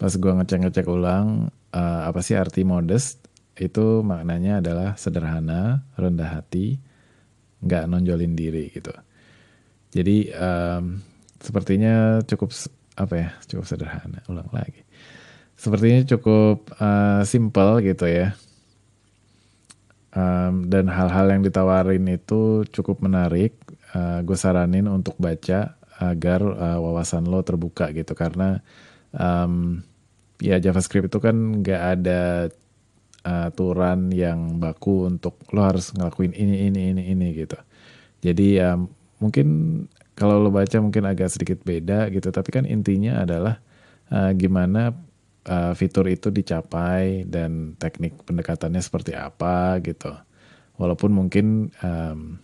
Pas 0.01 0.11
gue 0.11 0.31
ngecek-ngecek 0.33 0.89
ulang, 0.89 1.53
uh, 1.71 2.01
apa 2.09 2.19
sih 2.25 2.35
arti 2.35 2.65
modest? 2.65 3.21
Itu 3.53 4.01
maknanya 4.01 4.59
adalah 4.59 4.97
sederhana, 4.97 5.85
rendah 5.95 6.41
hati, 6.41 6.81
nggak 7.61 7.85
nonjolin 7.85 8.33
diri 8.33 8.73
gitu. 8.73 8.91
Jadi 9.93 10.33
um, 10.33 10.97
sepertinya 11.37 12.25
cukup 12.25 12.49
apa 12.97 13.13
ya, 13.15 13.29
cukup 13.45 13.65
sederhana. 13.69 14.25
Ulang 14.27 14.49
lagi. 14.49 14.81
Sepertinya 15.53 16.01
cukup 16.09 16.73
uh, 16.81 17.21
simple 17.21 17.85
gitu 17.85 18.09
ya 18.09 18.33
um, 20.15 20.67
dan 20.67 20.87
hal-hal 20.91 21.27
yang 21.31 21.41
ditawarin 21.43 22.05
itu 22.11 22.63
cukup 22.69 23.03
menarik. 23.03 23.55
Uh, 23.91 24.23
gue 24.23 24.39
saranin 24.39 24.87
untuk 24.87 25.19
baca 25.19 25.75
agar 25.99 26.39
uh, 26.41 26.79
wawasan 26.79 27.27
lo 27.27 27.43
terbuka 27.43 27.91
gitu 27.91 28.15
karena 28.15 28.63
um, 29.11 29.83
ya 30.39 30.57
JavaScript 30.57 31.11
itu 31.11 31.19
kan 31.19 31.61
nggak 31.61 31.81
ada 31.99 32.49
aturan 33.21 34.09
yang 34.09 34.57
baku 34.57 35.05
untuk 35.05 35.37
lo 35.53 35.61
harus 35.61 35.93
ngelakuin 35.93 36.33
ini 36.33 36.71
ini 36.71 36.81
ini 36.95 37.03
ini 37.13 37.27
gitu. 37.37 37.59
Jadi 38.25 38.57
ya 38.57 38.73
mungkin 39.21 39.47
kalau 40.17 40.41
lo 40.41 40.49
baca 40.49 40.77
mungkin 40.81 41.05
agak 41.05 41.29
sedikit 41.29 41.61
beda 41.61 42.09
gitu, 42.09 42.33
tapi 42.33 42.49
kan 42.49 42.65
intinya 42.65 43.21
adalah 43.21 43.61
uh, 44.09 44.33
gimana 44.33 44.93
uh, 45.47 45.73
fitur 45.73 46.05
itu 46.11 46.29
dicapai 46.29 47.25
dan 47.25 47.73
teknik 47.79 48.21
pendekatannya 48.27 48.81
seperti 48.81 49.15
apa 49.15 49.79
gitu. 49.81 50.13
Walaupun 50.77 51.13
mungkin 51.13 51.69
um, 51.81 52.37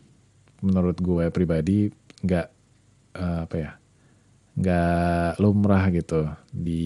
menurut 0.62 0.98
gue 0.98 1.30
pribadi 1.30 1.90
nggak 2.26 2.48
uh, 3.18 3.40
apa 3.46 3.56
ya 3.58 3.72
nggak 4.58 5.38
lumrah 5.38 5.86
gitu 5.94 6.26
di 6.50 6.86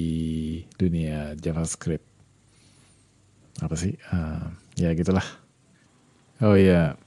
dunia 0.75 1.39
JavaScript. 1.39 2.03
Apa 3.63 3.75
sih? 3.79 3.95
Uh, 4.11 4.51
ya 4.75 4.91
gitulah. 4.91 5.23
Oh 6.41 6.57
iya, 6.57 6.97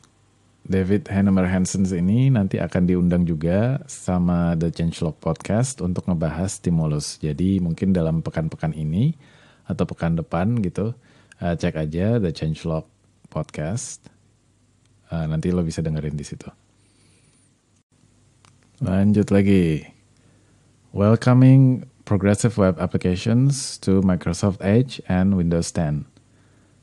David 0.64 1.12
Heinemeier 1.12 1.52
Hansens 1.52 1.92
ini 1.92 2.32
nanti 2.32 2.56
akan 2.56 2.88
diundang 2.88 3.28
juga 3.28 3.84
sama 3.84 4.56
The 4.56 4.72
Changelog 4.72 5.20
Podcast 5.20 5.84
untuk 5.84 6.08
ngebahas 6.08 6.56
stimulus. 6.56 7.20
Jadi 7.20 7.60
mungkin 7.60 7.92
dalam 7.92 8.24
pekan-pekan 8.24 8.72
ini 8.72 9.12
atau 9.68 9.84
pekan 9.84 10.16
depan 10.16 10.56
gitu, 10.64 10.96
uh, 11.44 11.54
cek 11.60 11.76
aja 11.76 12.16
The 12.16 12.32
Changelog 12.32 12.88
Podcast. 13.28 14.08
Uh, 15.12 15.28
nanti 15.28 15.52
lo 15.52 15.60
bisa 15.60 15.84
dengerin 15.84 16.16
di 16.16 16.24
situ. 16.24 16.48
Lanjut 18.80 19.28
lagi. 19.28 19.84
Welcoming 20.96 21.84
progressive 22.08 22.56
web 22.56 22.80
applications 22.80 23.76
to 23.84 24.00
Microsoft 24.00 24.64
Edge 24.64 24.96
and 25.12 25.36
Windows 25.36 25.68
10. 25.76 26.08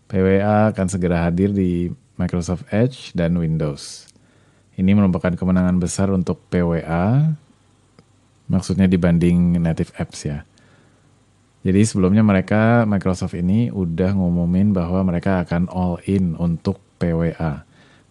PWA 0.06 0.70
akan 0.70 0.86
segera 0.86 1.26
hadir 1.26 1.50
di 1.50 1.90
Microsoft 2.22 2.70
Edge, 2.70 3.10
dan 3.18 3.34
Windows. 3.42 4.06
Ini 4.78 4.94
merupakan 4.94 5.34
kemenangan 5.34 5.82
besar 5.82 6.13
untuk 6.13 6.38
PWA, 6.54 7.34
maksudnya 8.46 8.86
dibanding 8.86 9.58
native 9.58 9.90
apps 9.98 10.30
ya. 10.30 10.46
Jadi 11.62 11.82
sebelumnya 11.86 12.22
mereka, 12.22 12.86
Microsoft 12.86 13.38
ini 13.38 13.74
udah 13.74 14.13
ngumumin 14.18 14.74
bahwa 14.74 15.01
mereka 15.06 15.42
akan 15.42 15.70
all 15.70 15.98
in 16.06 16.38
untuk 16.38 16.82
PWA. 16.98 17.66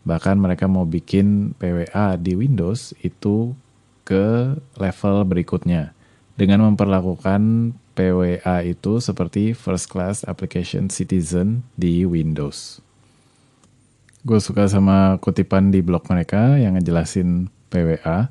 Bahkan 0.06 0.36
mereka 0.38 0.66
mau 0.66 0.86
bikin 0.86 1.54
PWA 1.58 2.18
di 2.18 2.34
Windows 2.34 2.94
itu 3.02 3.54
ke 4.02 4.58
level 4.78 5.22
berikutnya 5.22 5.94
dengan 6.40 6.66
memperlakukan 6.66 7.74
PWA 7.92 8.64
itu 8.64 8.96
seperti 8.96 9.52
first 9.52 9.92
class 9.92 10.24
application 10.24 10.88
citizen 10.88 11.68
di 11.76 12.08
Windows. 12.08 12.80
Gue 14.20 14.36
suka 14.36 14.68
sama 14.68 15.16
kutipan 15.16 15.72
di 15.72 15.80
blog 15.80 16.04
mereka 16.12 16.60
yang 16.60 16.76
ngejelasin 16.76 17.48
PWA. 17.72 18.28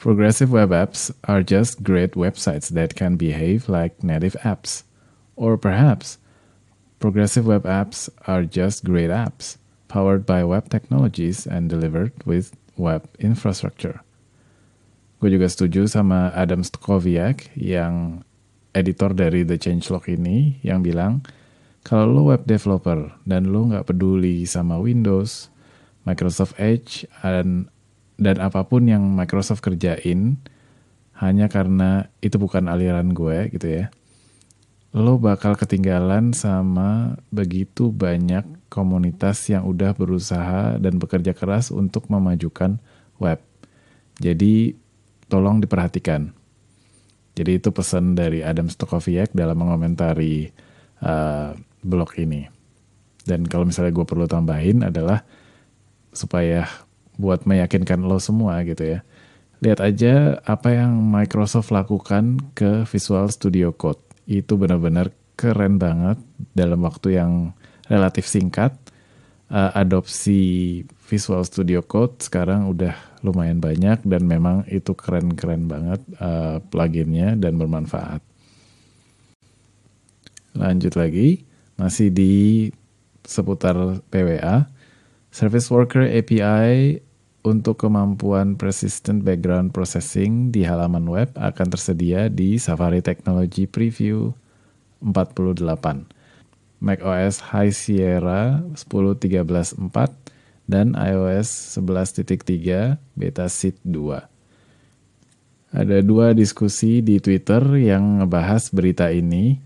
Progressive 0.00 0.48
web 0.48 0.72
apps 0.72 1.12
are 1.28 1.44
just 1.44 1.84
great 1.84 2.16
websites 2.16 2.72
that 2.72 2.96
can 2.96 3.20
behave 3.20 3.68
like 3.68 4.00
native 4.00 4.32
apps. 4.48 4.88
Or 5.36 5.60
perhaps, 5.60 6.16
progressive 7.04 7.44
web 7.44 7.68
apps 7.68 8.08
are 8.24 8.48
just 8.48 8.80
great 8.80 9.12
apps 9.12 9.60
powered 9.92 10.24
by 10.24 10.40
web 10.40 10.72
technologies 10.72 11.44
and 11.44 11.68
delivered 11.68 12.16
with 12.24 12.56
web 12.80 13.04
infrastructure. 13.20 14.00
Gue 15.20 15.36
juga 15.36 15.52
setuju 15.52 15.84
sama 15.84 16.32
Adam 16.32 16.64
Stokoviak 16.64 17.52
yang 17.56 18.24
editor 18.72 19.12
dari 19.12 19.44
The 19.44 19.60
Changelog 19.60 20.08
ini 20.08 20.60
yang 20.64 20.80
bilang, 20.80 21.24
kalau 21.86 22.10
lo 22.10 22.22
web 22.34 22.42
developer 22.42 23.14
dan 23.22 23.54
lo 23.54 23.70
nggak 23.70 23.86
peduli 23.86 24.42
sama 24.42 24.74
Windows, 24.82 25.54
Microsoft 26.02 26.58
Edge, 26.58 27.06
dan, 27.22 27.70
dan 28.18 28.42
apa 28.42 28.66
pun 28.66 28.90
yang 28.90 29.06
Microsoft 29.14 29.62
kerjain, 29.62 30.42
hanya 31.22 31.46
karena 31.46 32.10
itu 32.18 32.42
bukan 32.42 32.66
aliran 32.66 33.14
gue 33.14 33.54
gitu 33.54 33.70
ya, 33.70 33.94
lo 34.98 35.14
bakal 35.22 35.54
ketinggalan 35.54 36.34
sama 36.34 37.22
begitu 37.30 37.94
banyak 37.94 38.42
komunitas 38.66 39.46
yang 39.46 39.62
udah 39.62 39.94
berusaha 39.94 40.82
dan 40.82 40.98
bekerja 40.98 41.38
keras 41.38 41.70
untuk 41.70 42.10
memajukan 42.10 42.82
web. 43.22 43.38
Jadi 44.18 44.74
tolong 45.30 45.62
diperhatikan. 45.62 46.34
Jadi 47.36 47.62
itu 47.62 47.68
pesan 47.70 48.18
dari 48.18 48.42
Adam 48.42 48.66
Stokoviak 48.66 49.36
dalam 49.36 49.60
mengomentari 49.60 50.48
uh, 51.04 51.52
blog 51.86 52.18
ini. 52.18 52.50
Dan 53.26 53.46
kalau 53.46 53.66
misalnya 53.66 53.94
gue 53.94 54.06
perlu 54.06 54.26
tambahin 54.26 54.86
adalah 54.86 55.22
supaya 56.14 56.66
buat 57.16 57.48
meyakinkan 57.48 58.04
lo 58.04 58.20
semua 58.20 58.62
gitu 58.62 58.98
ya. 58.98 59.00
Lihat 59.64 59.80
aja 59.80 60.14
apa 60.44 60.68
yang 60.74 61.00
Microsoft 61.00 61.72
lakukan 61.72 62.38
ke 62.52 62.84
Visual 62.84 63.26
Studio 63.32 63.72
Code. 63.72 64.00
Itu 64.28 64.60
benar-benar 64.60 65.10
keren 65.34 65.80
banget 65.80 66.20
dalam 66.52 66.84
waktu 66.84 67.16
yang 67.16 67.56
relatif 67.88 68.28
singkat. 68.28 68.76
Uh, 69.46 69.70
adopsi 69.78 70.82
Visual 71.06 71.46
Studio 71.46 71.78
Code 71.78 72.18
sekarang 72.18 72.66
udah 72.66 72.98
lumayan 73.22 73.62
banyak 73.62 74.02
dan 74.02 74.26
memang 74.26 74.66
itu 74.66 74.90
keren-keren 74.90 75.70
banget 75.70 76.02
uh, 76.18 76.58
pluginnya 76.66 77.38
dan 77.38 77.54
bermanfaat. 77.54 78.18
Lanjut 80.58 80.98
lagi 80.98 81.45
masih 81.76 82.12
di 82.12 82.34
seputar 83.24 84.00
PWA. 84.12 84.68
Service 85.32 85.68
Worker 85.68 86.08
API 86.08 87.04
untuk 87.44 87.78
kemampuan 87.84 88.58
persistent 88.58 89.22
background 89.22 89.70
processing 89.70 90.50
di 90.50 90.66
halaman 90.66 91.06
web 91.06 91.30
akan 91.36 91.68
tersedia 91.70 92.26
di 92.26 92.58
Safari 92.58 93.04
Technology 93.04 93.68
Preview 93.68 94.34
48. 95.04 96.16
macOS 96.76 97.40
High 97.40 97.72
Sierra 97.72 98.60
10.13.4 98.76 100.12
dan 100.68 100.92
iOS 100.98 101.78
11.3 101.78 102.98
beta 103.16 103.46
seed 103.46 103.78
2. 103.86 104.26
Ada 105.76 105.98
dua 106.00 106.32
diskusi 106.32 107.04
di 107.04 107.20
Twitter 107.20 107.60
yang 107.76 108.22
ngebahas 108.22 108.70
berita 108.72 109.12
ini 109.12 109.60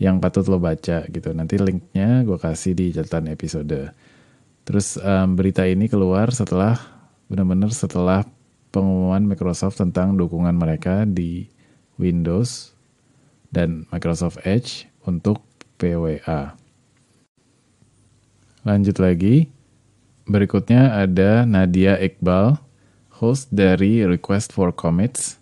yang 0.00 0.16
patut 0.16 0.48
lo 0.48 0.56
baca 0.56 1.04
gitu. 1.06 1.30
Nanti 1.36 1.60
linknya 1.60 2.24
gue 2.24 2.40
kasih 2.40 2.72
di 2.72 2.90
catatan 2.96 3.28
episode. 3.28 3.92
Terus 4.64 4.96
um, 4.96 5.36
berita 5.36 5.68
ini 5.68 5.92
keluar 5.92 6.32
setelah 6.32 6.80
benar-benar 7.28 7.70
setelah 7.70 8.24
pengumuman 8.72 9.28
Microsoft 9.28 9.76
tentang 9.76 10.16
dukungan 10.16 10.56
mereka 10.56 11.04
di 11.04 11.52
Windows 12.00 12.72
dan 13.52 13.84
Microsoft 13.92 14.40
Edge 14.48 14.88
untuk 15.04 15.44
PWA. 15.76 16.56
Lanjut 18.64 18.96
lagi. 18.96 19.52
Berikutnya 20.30 20.94
ada 20.94 21.42
Nadia 21.42 21.98
Iqbal, 21.98 22.54
host 23.18 23.50
dari 23.50 24.06
Request 24.06 24.54
for 24.54 24.70
Commits 24.70 25.39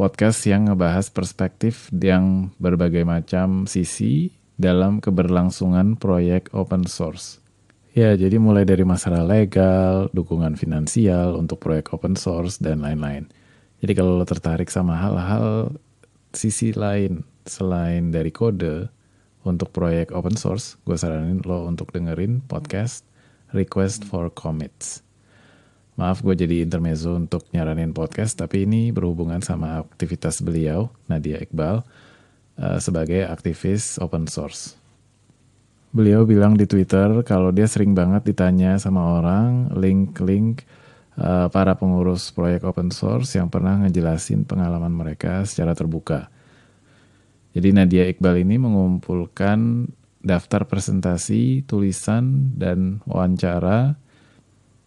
podcast 0.00 0.48
yang 0.48 0.72
ngebahas 0.72 1.12
perspektif 1.12 1.92
yang 1.92 2.56
berbagai 2.56 3.04
macam 3.04 3.68
sisi 3.68 4.32
dalam 4.56 4.96
keberlangsungan 4.96 6.00
proyek 6.00 6.48
open 6.56 6.88
source. 6.88 7.36
Ya, 7.92 8.16
jadi 8.16 8.40
mulai 8.40 8.64
dari 8.64 8.80
masalah 8.80 9.28
legal, 9.28 10.08
dukungan 10.16 10.56
finansial 10.56 11.36
untuk 11.36 11.60
proyek 11.60 11.92
open 11.92 12.16
source, 12.16 12.56
dan 12.56 12.80
lain-lain. 12.80 13.28
Jadi 13.84 13.92
kalau 13.92 14.16
lo 14.16 14.24
tertarik 14.24 14.72
sama 14.72 14.96
hal-hal 14.96 15.76
sisi 16.32 16.72
lain 16.72 17.20
selain 17.44 18.08
dari 18.08 18.32
kode 18.32 18.88
untuk 19.44 19.68
proyek 19.68 20.16
open 20.16 20.32
source, 20.32 20.80
gue 20.88 20.96
saranin 20.96 21.44
lo 21.44 21.68
untuk 21.68 21.92
dengerin 21.92 22.40
podcast 22.48 23.04
Request 23.52 24.08
for 24.08 24.32
Commits. 24.32 25.09
Maaf 26.00 26.24
gue 26.24 26.32
jadi 26.32 26.64
intermezzo 26.64 27.12
untuk 27.12 27.44
nyaranin 27.52 27.92
podcast, 27.92 28.32
tapi 28.32 28.64
ini 28.64 28.88
berhubungan 28.88 29.44
sama 29.44 29.84
aktivitas 29.84 30.40
beliau, 30.40 30.88
Nadia 31.12 31.36
Iqbal, 31.36 31.84
uh, 32.56 32.78
sebagai 32.80 33.28
aktivis 33.28 34.00
open 34.00 34.24
source. 34.24 34.80
Beliau 35.92 36.24
bilang 36.24 36.56
di 36.56 36.64
Twitter 36.64 37.20
kalau 37.20 37.52
dia 37.52 37.68
sering 37.68 37.92
banget 37.92 38.32
ditanya 38.32 38.80
sama 38.80 39.20
orang 39.20 39.76
link-link 39.76 40.64
uh, 41.20 41.52
para 41.52 41.76
pengurus 41.76 42.32
proyek 42.32 42.64
open 42.64 42.88
source 42.88 43.36
yang 43.36 43.52
pernah 43.52 43.76
ngejelasin 43.84 44.48
pengalaman 44.48 44.96
mereka 44.96 45.44
secara 45.44 45.76
terbuka. 45.76 46.32
Jadi 47.52 47.76
Nadia 47.76 48.08
Iqbal 48.08 48.40
ini 48.40 48.56
mengumpulkan 48.56 49.84
daftar 50.24 50.64
presentasi, 50.64 51.68
tulisan, 51.68 52.56
dan 52.56 53.04
wawancara 53.04 54.00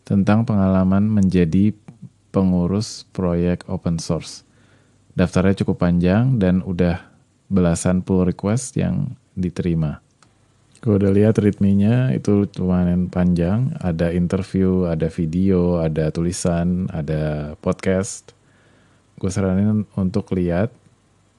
tentang 0.03 0.43
pengalaman 0.43 1.07
menjadi 1.07 1.71
pengurus 2.33 3.07
proyek 3.15 3.67
open 3.71 3.99
source. 3.99 4.43
Daftarnya 5.13 5.63
cukup 5.63 5.85
panjang 5.85 6.41
dan 6.41 6.65
udah 6.65 6.99
belasan 7.47 8.01
pull 8.01 8.25
request 8.25 8.75
yang 8.75 9.13
diterima. 9.37 10.01
Gue 10.83 10.99
udah 10.99 11.15
lihat 11.15 11.39
ritmenya 11.39 12.11
itu 12.11 12.43
lumayan 12.59 13.07
panjang. 13.07 13.71
Ada 13.79 14.11
interview, 14.11 14.89
ada 14.89 15.07
video, 15.07 15.79
ada 15.79 16.11
tulisan, 16.11 16.91
ada 16.91 17.55
podcast. 17.63 18.35
Gue 19.15 19.31
saranin 19.31 19.87
untuk 19.95 20.35
lihat 20.35 20.75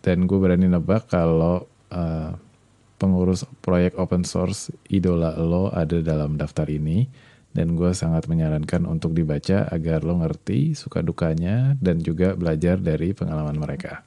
dan 0.00 0.24
gue 0.24 0.38
berani 0.40 0.70
nebak 0.70 1.12
kalau 1.12 1.68
uh, 1.92 2.32
pengurus 2.96 3.44
proyek 3.60 4.00
open 4.00 4.24
source 4.24 4.72
idola 4.88 5.36
lo 5.36 5.68
ada 5.68 6.00
dalam 6.00 6.40
daftar 6.40 6.64
ini 6.70 7.04
dan 7.54 7.78
gue 7.78 7.94
sangat 7.94 8.26
menyarankan 8.26 8.82
untuk 8.84 9.14
dibaca 9.14 9.70
agar 9.70 10.02
lo 10.02 10.18
ngerti 10.18 10.74
suka 10.74 11.06
dukanya 11.06 11.78
dan 11.78 12.02
juga 12.02 12.34
belajar 12.34 12.82
dari 12.82 13.14
pengalaman 13.14 13.54
mereka. 13.54 14.02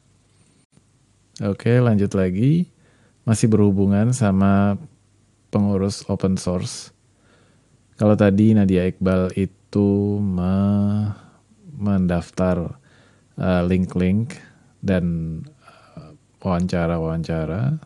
Oke, 1.40 1.80
lanjut 1.80 2.12
lagi. 2.12 2.68
Masih 3.24 3.48
berhubungan 3.48 4.12
sama 4.12 4.76
pengurus 5.48 6.04
open 6.12 6.36
source. 6.36 6.92
Kalau 7.96 8.20
tadi 8.20 8.52
Nadia 8.52 8.86
Iqbal 8.86 9.32
itu 9.40 10.20
me 10.22 10.54
mendaftar 11.78 12.78
uh, 13.38 13.64
link-link 13.64 14.34
uh, 14.34 14.42
dan 14.82 15.06
uh, 15.96 16.12
wawancara-wawancara 16.42 17.78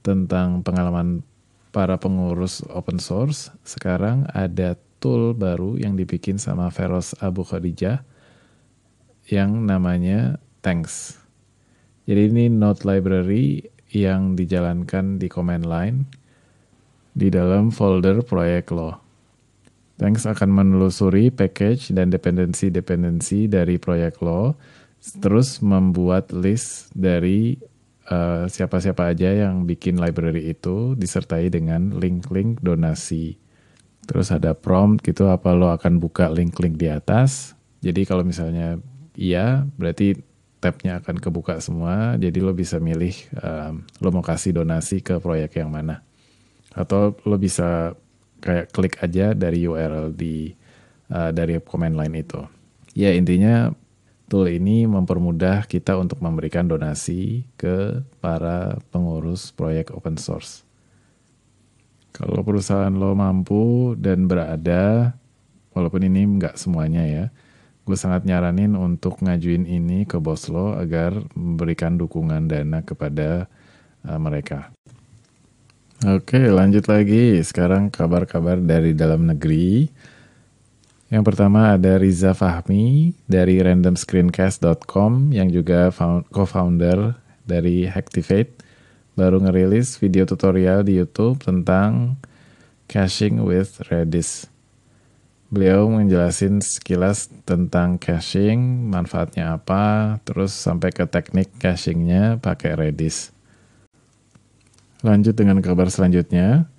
tentang 0.00 0.64
pengalaman 0.64 1.20
para 1.70 1.98
pengurus 1.98 2.62
open 2.70 2.98
source, 2.98 3.54
sekarang 3.62 4.26
ada 4.34 4.74
tool 5.00 5.32
baru 5.32 5.80
yang 5.80 5.96
dibikin 5.96 6.36
sama 6.36 6.68
Feroz 6.68 7.16
Abu 7.22 7.42
Khadijah 7.42 8.04
yang 9.30 9.64
namanya 9.64 10.38
Thanks. 10.60 11.16
Jadi 12.04 12.28
ini 12.28 12.44
node 12.52 12.84
library 12.84 13.64
yang 13.96 14.36
dijalankan 14.36 15.16
di 15.16 15.26
command 15.32 15.64
line 15.64 15.98
di 17.16 17.32
dalam 17.32 17.72
folder 17.72 18.20
proyek 18.20 18.70
lo. 18.76 19.00
Thanks 19.96 20.24
akan 20.24 20.52
menelusuri 20.52 21.32
package 21.32 21.92
dan 21.92 22.12
dependensi-dependensi 22.12 23.48
dari 23.48 23.76
proyek 23.76 24.20
lo, 24.24 24.56
terus 25.20 25.60
membuat 25.64 26.32
list 26.32 26.92
dari 26.92 27.56
Eh, 28.10 28.44
siapa-siapa 28.50 29.06
uh, 29.06 29.10
aja 29.14 29.30
yang 29.30 29.70
bikin 29.70 30.02
library 30.02 30.50
itu 30.50 30.98
disertai 30.98 31.46
dengan 31.46 31.94
link-link 31.94 32.58
donasi. 32.58 33.38
Terus 34.02 34.34
ada 34.34 34.50
prompt 34.50 35.06
gitu 35.06 35.30
apa 35.30 35.54
lo 35.54 35.70
akan 35.70 36.02
buka 36.02 36.26
link-link 36.26 36.74
di 36.74 36.90
atas. 36.90 37.54
Jadi 37.78 38.02
kalau 38.02 38.26
misalnya 38.26 38.82
iya 39.14 39.62
berarti 39.78 40.18
tabnya 40.58 40.98
akan 40.98 41.22
kebuka 41.22 41.62
semua. 41.62 42.18
Jadi 42.18 42.42
lo 42.42 42.50
bisa 42.50 42.82
milih 42.82 43.14
um, 43.38 43.86
lo 44.02 44.10
mau 44.10 44.26
kasih 44.26 44.58
donasi 44.58 45.06
ke 45.06 45.22
proyek 45.22 45.62
yang 45.62 45.70
mana. 45.70 46.02
Atau 46.74 47.14
lo 47.22 47.38
bisa 47.38 47.94
kayak 48.42 48.74
klik 48.74 48.98
aja 49.06 49.38
dari 49.38 49.70
URL 49.70 50.10
di 50.10 50.50
uh, 51.14 51.30
dari 51.30 51.62
command 51.62 51.94
line 51.94 52.26
itu. 52.26 52.42
Ya 52.98 53.14
intinya 53.14 53.70
Tool 54.30 54.46
ini 54.46 54.86
mempermudah 54.86 55.66
kita 55.66 55.98
untuk 55.98 56.22
memberikan 56.22 56.70
donasi 56.70 57.42
ke 57.58 57.98
para 58.22 58.78
pengurus 58.94 59.50
proyek 59.50 59.90
open 59.90 60.14
source. 60.14 60.62
Kalau 62.14 62.38
perusahaan 62.46 62.94
lo 62.94 63.10
mampu 63.18 63.98
dan 63.98 64.30
berada, 64.30 65.18
walaupun 65.74 66.06
ini 66.06 66.38
nggak 66.38 66.54
semuanya 66.54 67.02
ya, 67.10 67.24
gue 67.82 67.98
sangat 67.98 68.22
nyaranin 68.22 68.78
untuk 68.78 69.18
ngajuin 69.18 69.66
ini 69.66 70.06
ke 70.06 70.22
bos 70.22 70.46
lo 70.46 70.78
agar 70.78 71.10
memberikan 71.34 71.98
dukungan 71.98 72.46
dana 72.46 72.86
kepada 72.86 73.50
uh, 74.06 74.20
mereka. 74.22 74.70
Oke, 76.06 76.38
lanjut 76.38 76.86
lagi. 76.86 77.42
Sekarang 77.42 77.90
kabar-kabar 77.90 78.62
dari 78.62 78.94
dalam 78.94 79.26
negeri. 79.26 79.90
Yang 81.10 81.26
pertama 81.26 81.74
ada 81.74 81.98
Riza 81.98 82.38
Fahmi 82.38 83.10
dari 83.26 83.58
randomscreencast.com 83.58 85.34
yang 85.34 85.50
juga 85.50 85.90
co-founder 86.30 87.18
dari 87.42 87.82
Hacktivate 87.82 88.54
baru 89.18 89.42
ngerilis 89.42 89.98
video 89.98 90.22
tutorial 90.22 90.86
di 90.86 91.02
YouTube 91.02 91.42
tentang 91.42 92.14
caching 92.86 93.42
with 93.42 93.82
Redis. 93.90 94.46
Beliau 95.50 95.90
menjelasin 95.90 96.62
sekilas 96.62 97.26
tentang 97.42 97.98
caching, 97.98 98.86
manfaatnya 98.86 99.58
apa, 99.58 100.16
terus 100.22 100.54
sampai 100.54 100.94
ke 100.94 101.10
teknik 101.10 101.50
cachingnya 101.58 102.38
pakai 102.38 102.78
Redis. 102.78 103.34
Lanjut 105.02 105.34
dengan 105.34 105.58
kabar 105.58 105.90
selanjutnya, 105.90 106.70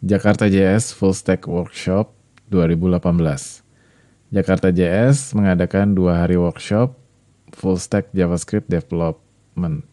Jakarta 0.00 0.48
JS 0.48 0.96
Full 0.96 1.12
Stack 1.12 1.44
Workshop 1.44 2.16
2018. 2.48 3.65
Jakarta 4.34 4.74
JS 4.74 5.38
mengadakan 5.38 5.94
dua 5.94 6.26
hari 6.26 6.34
workshop 6.34 6.98
full 7.54 7.78
stack 7.78 8.10
JavaScript 8.10 8.66
development. 8.66 9.86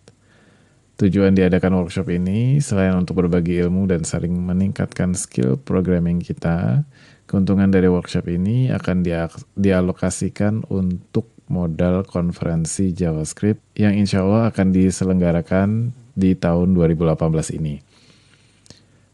Tujuan 0.97 1.37
diadakan 1.37 1.85
workshop 1.85 2.09
ini 2.09 2.57
selain 2.57 2.97
untuk 2.97 3.21
berbagi 3.21 3.61
ilmu 3.61 3.89
dan 3.89 4.01
saling 4.05 4.33
meningkatkan 4.33 5.13
skill 5.13 5.57
programming 5.57 6.17
kita, 6.17 6.85
keuntungan 7.29 7.69
dari 7.69 7.89
workshop 7.89 8.25
ini 8.29 8.73
akan 8.73 9.05
dialokasikan 9.57 10.65
untuk 10.69 11.29
modal 11.49 12.01
konferensi 12.05 12.89
JavaScript 12.89 13.61
yang 13.77 13.93
insya 13.93 14.25
Allah 14.25 14.49
akan 14.49 14.73
diselenggarakan 14.73 15.93
di 16.17 16.33
tahun 16.33 16.73
2018 16.73 17.57
ini. 17.57 17.81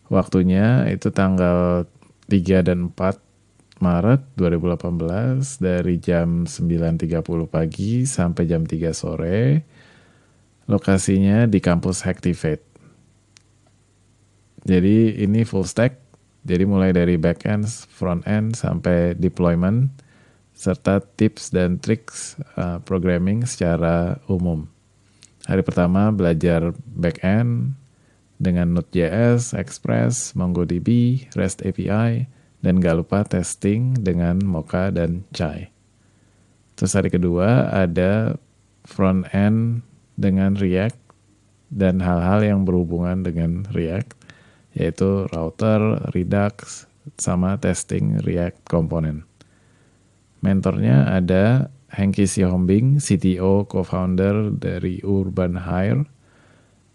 Waktunya 0.08 0.88
itu 0.92 1.12
tanggal 1.12 1.88
3 2.28 2.64
dan 2.64 2.92
4 2.92 3.29
Maret 3.80 4.22
2018 4.36 5.60
dari 5.64 5.96
jam 5.98 6.44
9.30 6.44 7.20
pagi 7.48 8.04
sampai 8.04 8.44
jam 8.46 8.68
3 8.68 8.92
sore. 8.92 9.64
Lokasinya 10.70 11.50
di 11.50 11.58
kampus 11.64 12.06
Hacktivate. 12.06 12.68
Jadi 14.68 15.24
ini 15.24 15.48
full 15.48 15.66
stack, 15.66 15.98
jadi 16.44 16.68
mulai 16.68 16.92
dari 16.92 17.16
backend, 17.16 17.66
front 17.90 18.22
end 18.28 18.60
sampai 18.60 19.16
deployment 19.16 19.90
serta 20.60 21.00
tips 21.16 21.56
dan 21.56 21.80
triks 21.80 22.36
uh, 22.60 22.84
programming 22.84 23.48
secara 23.48 24.20
umum. 24.28 24.68
Hari 25.48 25.64
pertama 25.64 26.12
belajar 26.12 26.76
backend 26.84 27.80
dengan 28.36 28.76
Node.js, 28.76 29.56
Express, 29.56 30.36
MongoDB, 30.36 31.24
REST 31.32 31.64
API, 31.64 32.28
dan 32.60 32.84
gak 32.84 33.00
lupa 33.00 33.24
testing 33.24 33.96
dengan 34.00 34.44
Mocha 34.44 34.92
dan 34.92 35.24
Chai. 35.32 35.72
Terus 36.76 36.96
hari 36.96 37.12
kedua 37.12 37.72
ada 37.72 38.40
front 38.88 39.28
end 39.36 39.84
dengan 40.16 40.56
React 40.56 41.00
dan 41.72 42.04
hal-hal 42.04 42.44
yang 42.44 42.64
berhubungan 42.64 43.24
dengan 43.24 43.68
React 43.72 44.16
yaitu 44.76 45.28
router, 45.32 46.08
Redux, 46.16 46.88
sama 47.18 47.58
testing 47.58 48.22
React 48.22 48.64
Component. 48.70 49.26
Mentornya 50.40 51.10
ada 51.10 51.68
Hengki 51.90 52.30
Sihombing, 52.30 53.02
CTO 53.02 53.66
co-founder 53.66 54.54
dari 54.54 55.02
Urban 55.02 55.58
Hire. 55.58 56.06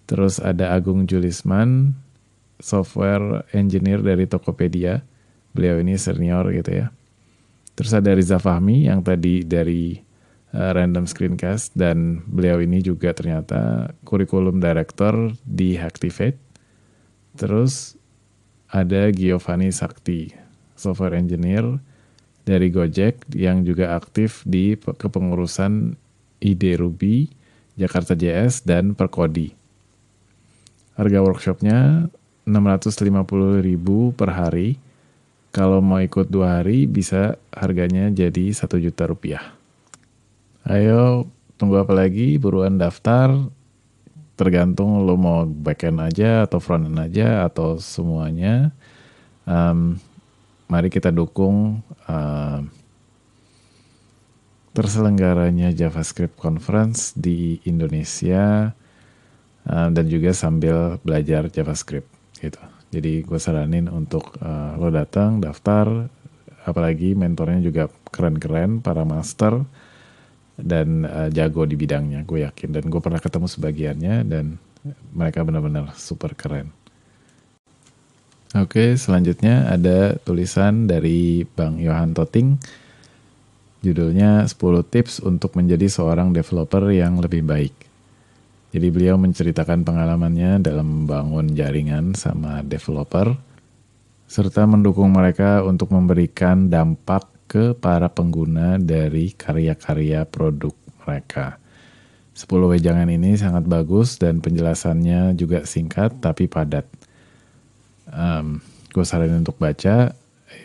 Terus 0.06 0.38
ada 0.38 0.70
Agung 0.72 1.04
Julisman, 1.10 1.98
software 2.62 3.42
engineer 3.52 4.00
dari 4.00 4.24
Tokopedia 4.24 5.02
beliau 5.54 5.78
ini 5.80 5.94
senior 5.94 6.50
gitu 6.50 6.84
ya. 6.84 6.86
Terus 7.74 7.94
ada 7.94 8.10
Riza 8.14 8.42
Fahmi 8.42 8.86
yang 8.90 9.02
tadi 9.02 9.46
dari 9.46 9.98
uh, 10.54 10.70
Random 10.74 11.06
Screencast 11.06 11.74
dan 11.74 12.22
beliau 12.26 12.62
ini 12.62 12.82
juga 12.82 13.14
ternyata 13.14 13.90
kurikulum 14.06 14.58
director 14.58 15.34
di 15.42 15.78
Hacktivate. 15.78 16.38
Terus 17.34 17.98
ada 18.70 19.10
Giovanni 19.10 19.70
Sakti, 19.74 20.30
software 20.74 21.18
engineer 21.18 21.66
dari 22.46 22.70
Gojek 22.70 23.26
yang 23.34 23.62
juga 23.66 23.96
aktif 23.96 24.42
di 24.46 24.76
kepengurusan 24.76 25.96
ID 26.44 26.76
Ruby, 26.78 27.26
Jakarta 27.74 28.14
JS, 28.14 28.62
dan 28.62 28.92
Perkodi. 28.94 29.50
Harga 30.94 31.18
workshopnya 31.26 32.06
650.000 32.46 34.14
per 34.14 34.30
hari 34.30 34.78
kalau 35.54 35.78
mau 35.78 36.02
ikut 36.02 36.26
dua 36.26 36.58
hari 36.58 36.90
bisa 36.90 37.38
harganya 37.54 38.10
jadi 38.10 38.50
satu 38.50 38.74
juta 38.82 39.06
rupiah. 39.06 39.54
Ayo 40.66 41.30
tunggu 41.54 41.78
apa 41.78 41.94
lagi 41.94 42.34
buruan 42.42 42.74
daftar 42.74 43.30
tergantung 44.34 45.06
lo 45.06 45.14
mau 45.14 45.46
backend 45.46 46.02
aja 46.02 46.42
atau 46.42 46.58
frontend 46.58 46.98
aja 46.98 47.46
atau 47.46 47.78
semuanya. 47.78 48.74
Um, 49.46 50.02
mari 50.66 50.90
kita 50.90 51.14
dukung 51.14 51.78
um, 52.10 52.60
terselenggaranya 54.74 55.70
JavaScript 55.70 56.34
Conference 56.34 57.14
di 57.14 57.62
Indonesia 57.62 58.74
um, 59.70 59.88
dan 59.94 60.10
juga 60.10 60.34
sambil 60.34 60.98
belajar 61.06 61.46
JavaScript 61.46 62.10
gitu. 62.42 62.73
Jadi 62.94 63.26
gue 63.26 63.40
saranin 63.42 63.90
untuk 63.90 64.38
uh, 64.38 64.78
lo 64.78 64.94
datang, 64.94 65.42
daftar, 65.42 66.06
apalagi 66.62 67.18
mentornya 67.18 67.58
juga 67.58 67.90
keren-keren, 68.14 68.78
para 68.78 69.02
master 69.02 69.66
dan 70.54 71.02
uh, 71.02 71.28
jago 71.34 71.66
di 71.66 71.74
bidangnya, 71.74 72.22
gue 72.22 72.46
yakin. 72.46 72.70
Dan 72.70 72.86
gue 72.86 73.00
pernah 73.02 73.18
ketemu 73.18 73.50
sebagiannya 73.50 74.14
dan 74.22 74.54
mereka 75.10 75.42
benar-benar 75.42 75.90
super 75.98 76.38
keren. 76.38 76.70
Oke, 78.54 78.94
selanjutnya 78.94 79.66
ada 79.66 80.14
tulisan 80.22 80.86
dari 80.86 81.42
Bang 81.42 81.82
Johan 81.82 82.14
Toting. 82.14 82.54
Judulnya 83.82 84.46
10 84.46 84.54
tips 84.86 85.18
untuk 85.26 85.58
menjadi 85.58 85.90
seorang 85.90 86.30
developer 86.30 86.86
yang 86.94 87.18
lebih 87.18 87.42
baik. 87.42 87.83
Jadi 88.74 88.90
beliau 88.90 89.14
menceritakan 89.14 89.86
pengalamannya 89.86 90.58
dalam 90.58 91.06
membangun 91.06 91.54
jaringan 91.54 92.18
sama 92.18 92.66
developer 92.66 93.38
serta 94.26 94.66
mendukung 94.66 95.14
mereka 95.14 95.62
untuk 95.62 95.94
memberikan 95.94 96.66
dampak 96.66 97.30
ke 97.46 97.70
para 97.78 98.10
pengguna 98.10 98.82
dari 98.82 99.30
karya-karya 99.30 100.26
produk 100.26 100.74
mereka. 101.06 101.62
10 102.34 102.50
wejangan 102.50 103.06
ini 103.06 103.38
sangat 103.38 103.62
bagus 103.62 104.18
dan 104.18 104.42
penjelasannya 104.42 105.38
juga 105.38 105.62
singkat 105.62 106.18
tapi 106.18 106.50
padat 106.50 106.82
um, 108.10 108.58
gue 108.90 109.04
saranin 109.06 109.46
untuk 109.46 109.54
baca 109.54 110.10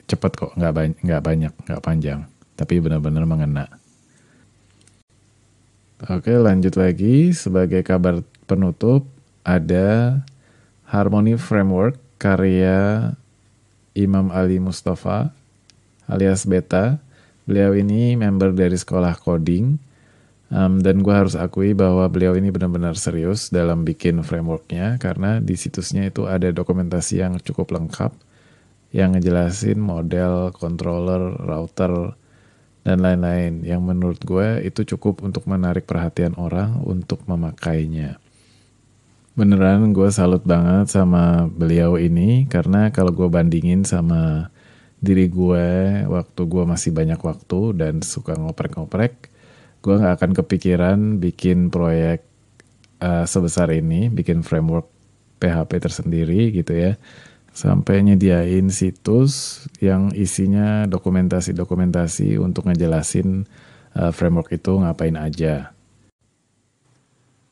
cepet 0.09 0.31
kok 0.33 0.57
nggak 0.57 0.73
banyak 0.73 0.97
nggak 1.05 1.21
banyak 1.21 1.53
nggak 1.69 1.81
panjang 1.85 2.25
tapi 2.57 2.81
benar-benar 2.81 3.29
mengena 3.29 3.69
oke 6.07 6.31
lanjut 6.31 6.79
lagi. 6.79 7.35
Sebagai 7.35 7.83
kabar 7.83 8.23
penutup 8.47 9.03
ada 9.43 10.19
Harmony 10.87 11.35
Framework 11.35 11.99
karya 12.15 13.11
Imam 13.91 14.31
Ali 14.31 14.63
Mustafa 14.63 15.35
alias 16.07 16.47
Beta. 16.47 17.03
Beliau 17.43 17.73
ini 17.75 18.15
member 18.15 18.55
dari 18.55 18.77
sekolah 18.79 19.17
coding. 19.19 19.75
Um, 20.49 20.81
dan 20.81 21.05
gue 21.05 21.13
harus 21.13 21.37
akui 21.37 21.77
bahwa 21.77 22.09
beliau 22.09 22.33
ini 22.33 22.49
benar-benar 22.49 22.97
serius 22.97 23.53
dalam 23.53 23.85
bikin 23.85 24.25
frameworknya 24.25 24.97
karena 24.97 25.37
di 25.37 25.53
situsnya 25.53 26.09
itu 26.09 26.25
ada 26.25 26.49
dokumentasi 26.49 27.21
yang 27.21 27.37
cukup 27.37 27.69
lengkap 27.69 28.17
yang 28.89 29.13
ngejelasin 29.13 29.77
model, 29.77 30.49
controller, 30.57 31.37
router, 31.37 32.17
dan 32.89 33.05
lain-lain 33.05 33.61
yang 33.61 33.85
menurut 33.85 34.17
gue 34.25 34.65
itu 34.65 34.81
cukup 34.81 35.21
untuk 35.21 35.45
menarik 35.45 35.85
perhatian 35.85 36.33
orang 36.41 36.81
untuk 36.81 37.21
memakainya. 37.29 38.17
Beneran 39.37 39.93
gue 39.93 40.09
salut 40.09 40.41
banget 40.41 40.89
sama 40.89 41.45
beliau 41.45 42.01
ini 42.01 42.49
karena 42.49 42.89
kalau 42.89 43.13
gue 43.13 43.29
bandingin 43.29 43.85
sama 43.85 44.49
diri 44.97 45.29
gue 45.29 45.67
waktu 46.09 46.41
gue 46.49 46.63
masih 46.65 46.89
banyak 46.89 47.21
waktu 47.21 47.77
dan 47.77 48.01
suka 48.01 48.33
ngoprek-ngoprek, 48.33 49.29
gue 49.85 49.93
nggak 49.93 50.15
akan 50.17 50.31
kepikiran 50.41 50.99
bikin 51.21 51.69
proyek 51.69 52.25
uh, 53.05 53.29
sebesar 53.29 53.69
ini, 53.69 54.09
bikin 54.09 54.41
framework 54.41 54.89
PHP 55.37 55.77
tersendiri 55.77 56.49
gitu 56.57 56.73
ya, 56.73 56.97
sampai 57.59 58.07
nyediain 58.07 58.71
situs 58.71 59.67
yang 59.83 60.15
isinya 60.15 60.87
dokumentasi-dokumentasi 60.87 62.39
untuk 62.39 62.71
ngejelasin 62.71 63.43
uh, 63.99 64.15
framework 64.15 64.55
itu 64.55 64.79
ngapain 64.79 65.19
aja. 65.19 65.75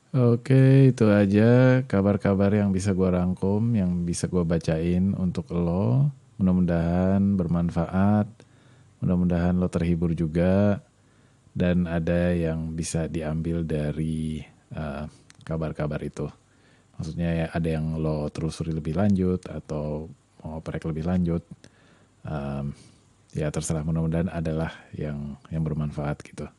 Oke, 0.08 0.88
itu 0.88 1.04
aja 1.12 1.84
kabar-kabar 1.84 2.48
yang 2.56 2.72
bisa 2.72 2.96
gue 2.96 3.12
rangkum, 3.12 3.76
yang 3.76 4.08
bisa 4.08 4.24
gue 4.24 4.40
bacain 4.40 5.12
untuk 5.12 5.52
lo. 5.52 6.08
Mudah-mudahan 6.40 7.36
bermanfaat, 7.36 8.24
mudah-mudahan 9.04 9.60
lo 9.60 9.68
terhibur 9.68 10.16
juga 10.16 10.80
dan 11.52 11.84
ada 11.84 12.32
yang 12.32 12.72
bisa 12.72 13.04
diambil 13.04 13.68
dari 13.68 14.40
eh, 14.72 15.04
kabar-kabar 15.44 16.00
uh, 16.00 16.08
itu. 16.08 16.26
Maksudnya 16.98 17.30
ya 17.32 17.46
ada 17.54 17.68
yang 17.68 17.96
lo 17.96 18.26
telusuri 18.28 18.74
lebih 18.74 18.98
lanjut 18.98 19.46
atau 19.46 20.10
mau 20.42 20.58
oprek 20.58 20.84
lebih 20.90 21.06
lanjut. 21.06 21.42
Um, 22.26 22.74
ya 23.32 23.48
terserah 23.54 23.86
mudah-mudahan 23.86 24.28
adalah 24.28 24.74
yang 24.92 25.38
yang 25.48 25.62
bermanfaat 25.62 26.20
gitu. 26.26 26.50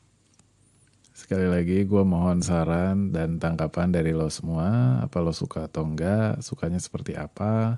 Sekali 1.12 1.52
lagi 1.52 1.84
gue 1.84 2.04
mohon 2.08 2.39
saran 2.39 3.12
dan 3.12 3.38
tangkapan 3.38 3.91
dari 3.91 4.15
lo 4.15 4.32
semua. 4.32 5.04
Apa 5.04 5.19
lo 5.19 5.36
suka 5.36 5.67
atau 5.67 5.84
enggak? 5.84 6.39
Sukanya 6.39 6.80
seperti 6.80 7.19
apa? 7.19 7.75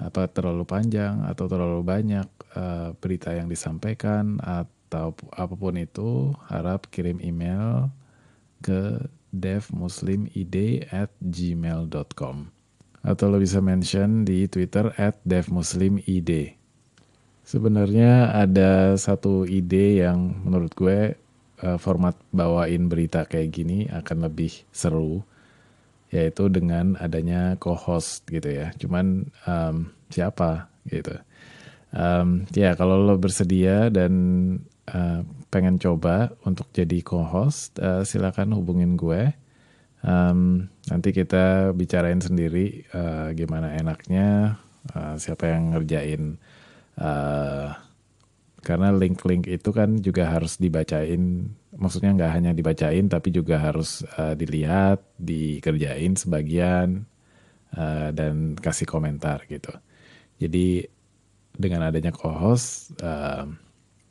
Apa 0.00 0.26
terlalu 0.26 0.64
panjang 0.64 1.22
atau 1.28 1.46
terlalu 1.46 1.84
banyak 1.84 2.26
uh, 2.56 2.96
berita 2.96 3.36
yang 3.36 3.52
disampaikan? 3.52 4.40
Atau 4.40 4.72
atau 4.94 5.10
apa 5.34 5.54
pun 5.58 5.74
itu 5.74 6.30
harap 6.46 6.86
kirim 6.86 7.18
email 7.18 7.90
ke 8.62 9.02
devmuslimid 9.34 10.54
at 10.94 11.10
gmail.com 11.18 12.54
atau 13.04 13.26
lo 13.28 13.36
bisa 13.36 13.60
mention 13.60 14.24
di 14.24 14.48
Twitter 14.48 14.88
at 14.96 15.20
devmuslimid. 15.28 16.56
Sebenarnya 17.44 18.32
ada 18.32 18.96
satu 18.96 19.44
ide 19.44 20.00
yang 20.00 20.40
menurut 20.48 20.72
gue 20.72 21.12
uh, 21.60 21.76
format 21.76 22.16
bawain 22.32 22.88
berita 22.88 23.28
kayak 23.28 23.52
gini 23.52 23.84
akan 23.92 24.24
lebih 24.32 24.64
seru 24.72 25.20
yaitu 26.08 26.48
dengan 26.48 26.96
adanya 26.96 27.60
co-host 27.60 28.24
gitu 28.32 28.48
ya. 28.48 28.72
Cuman 28.80 29.28
um, 29.44 29.92
siapa 30.08 30.72
gitu. 30.88 31.20
Um, 31.94 32.48
ya 32.56 32.72
kalau 32.74 33.04
lo 33.04 33.20
bersedia 33.20 33.92
dan 33.92 34.12
uh, 34.90 35.24
pengen 35.48 35.80
coba 35.80 36.34
untuk 36.44 36.68
jadi 36.74 37.00
co-host, 37.00 37.78
uh, 37.80 38.02
silakan 38.04 38.52
hubungin 38.52 38.98
gue. 38.98 39.32
Um, 40.04 40.68
nanti 40.92 41.16
kita 41.16 41.72
bicarain 41.72 42.20
sendiri 42.20 42.84
uh, 42.92 43.32
gimana 43.32 43.72
enaknya, 43.80 44.60
uh, 44.92 45.16
siapa 45.16 45.48
yang 45.48 45.72
ngerjain. 45.72 46.36
Uh, 47.00 47.72
karena 48.64 48.92
link-link 48.96 49.44
itu 49.48 49.70
kan 49.76 50.00
juga 50.00 50.28
harus 50.28 50.56
dibacain, 50.56 51.52
maksudnya 51.76 52.16
nggak 52.16 52.32
hanya 52.32 52.52
dibacain 52.56 53.08
tapi 53.12 53.28
juga 53.28 53.60
harus 53.60 54.04
uh, 54.16 54.32
dilihat, 54.32 55.04
dikerjain 55.20 56.16
sebagian, 56.16 57.04
uh, 57.76 58.08
dan 58.12 58.56
kasih 58.56 58.88
komentar 58.88 59.44
gitu. 59.48 59.72
Jadi 60.40 60.88
dengan 61.54 61.86
adanya 61.86 62.10
co-host, 62.10 62.96
uh, 63.04 63.46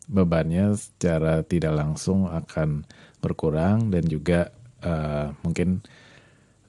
bebannya 0.07 0.75
secara 0.75 1.43
tidak 1.43 1.75
langsung 1.75 2.27
akan 2.27 2.83
berkurang 3.23 3.87
dan 3.87 4.03
juga 4.07 4.51
uh, 4.83 5.31
mungkin 5.43 5.83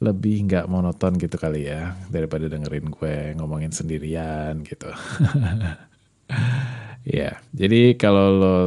lebih 0.02 0.50
nggak 0.50 0.68
monoton 0.68 1.16
gitu 1.16 1.38
kali 1.38 1.70
ya 1.70 1.96
daripada 2.12 2.50
dengerin 2.50 2.92
gue 2.92 3.16
ngomongin 3.38 3.72
sendirian 3.72 4.60
gitu. 4.66 4.90
ya, 7.18 7.40
jadi 7.56 7.96
kalau 7.96 8.26
lo 8.34 8.58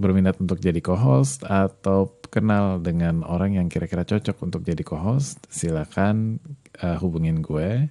berminat 0.00 0.40
untuk 0.42 0.58
jadi 0.58 0.82
co-host 0.82 1.46
atau 1.46 2.10
kenal 2.32 2.82
dengan 2.82 3.22
orang 3.22 3.60
yang 3.60 3.68
kira-kira 3.70 4.02
cocok 4.02 4.34
untuk 4.42 4.66
jadi 4.66 4.82
co-host, 4.82 5.38
silakan 5.52 6.42
uh, 6.82 6.98
hubungin 6.98 7.44
gue. 7.44 7.86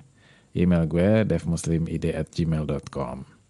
Email 0.52 0.84
gue 0.84 1.24
devmuslimid@gmail.com. 1.24 3.41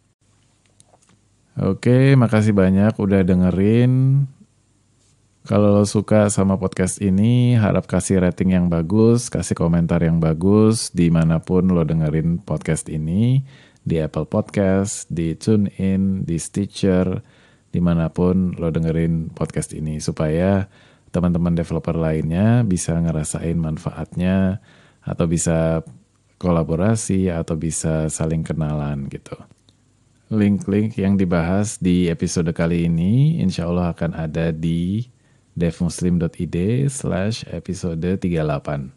Oke, 1.59 2.15
makasih 2.15 2.55
banyak 2.55 2.95
udah 2.95 3.27
dengerin. 3.27 4.23
Kalau 5.43 5.75
lo 5.75 5.83
suka 5.83 6.31
sama 6.31 6.55
podcast 6.55 7.03
ini, 7.03 7.59
harap 7.59 7.91
kasih 7.91 8.23
rating 8.23 8.55
yang 8.55 8.71
bagus, 8.71 9.27
kasih 9.27 9.59
komentar 9.59 9.99
yang 9.99 10.23
bagus 10.23 10.95
di 10.95 11.11
mana 11.11 11.43
pun 11.43 11.67
lo 11.67 11.83
dengerin 11.83 12.39
podcast 12.39 12.87
ini, 12.87 13.43
di 13.83 13.99
Apple 13.99 14.31
Podcast, 14.31 15.11
di 15.11 15.35
TuneIn, 15.35 16.23
di 16.23 16.39
Stitcher, 16.39 17.19
di 17.67 17.83
mana 17.83 18.07
pun 18.07 18.55
lo 18.55 18.71
dengerin 18.71 19.35
podcast 19.35 19.75
ini, 19.75 19.99
supaya 19.99 20.71
teman-teman 21.11 21.51
developer 21.51 21.99
lainnya 21.99 22.63
bisa 22.63 22.95
ngerasain 22.95 23.59
manfaatnya, 23.59 24.63
atau 25.03 25.27
bisa 25.27 25.83
kolaborasi, 26.39 27.27
atau 27.27 27.59
bisa 27.59 28.07
saling 28.07 28.47
kenalan 28.47 29.11
gitu. 29.11 29.35
Link-link 30.31 30.95
yang 30.95 31.19
dibahas 31.19 31.75
di 31.75 32.07
episode 32.07 32.47
kali 32.55 32.87
ini 32.87 33.43
insya 33.43 33.67
Allah 33.67 33.91
akan 33.91 34.15
ada 34.15 34.55
di 34.55 35.03
devmuslim.id 35.59 36.87
slash 36.87 37.43
episode 37.51 37.99
38. 37.99 38.95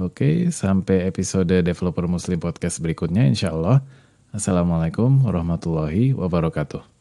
Oke, 0.00 0.48
sampai 0.48 1.04
episode 1.04 1.60
Developer 1.60 2.08
Muslim 2.08 2.40
Podcast 2.40 2.80
berikutnya 2.80 3.28
insya 3.28 3.52
Allah. 3.52 3.84
Assalamualaikum 4.32 5.28
warahmatullahi 5.28 6.16
wabarakatuh. 6.16 6.91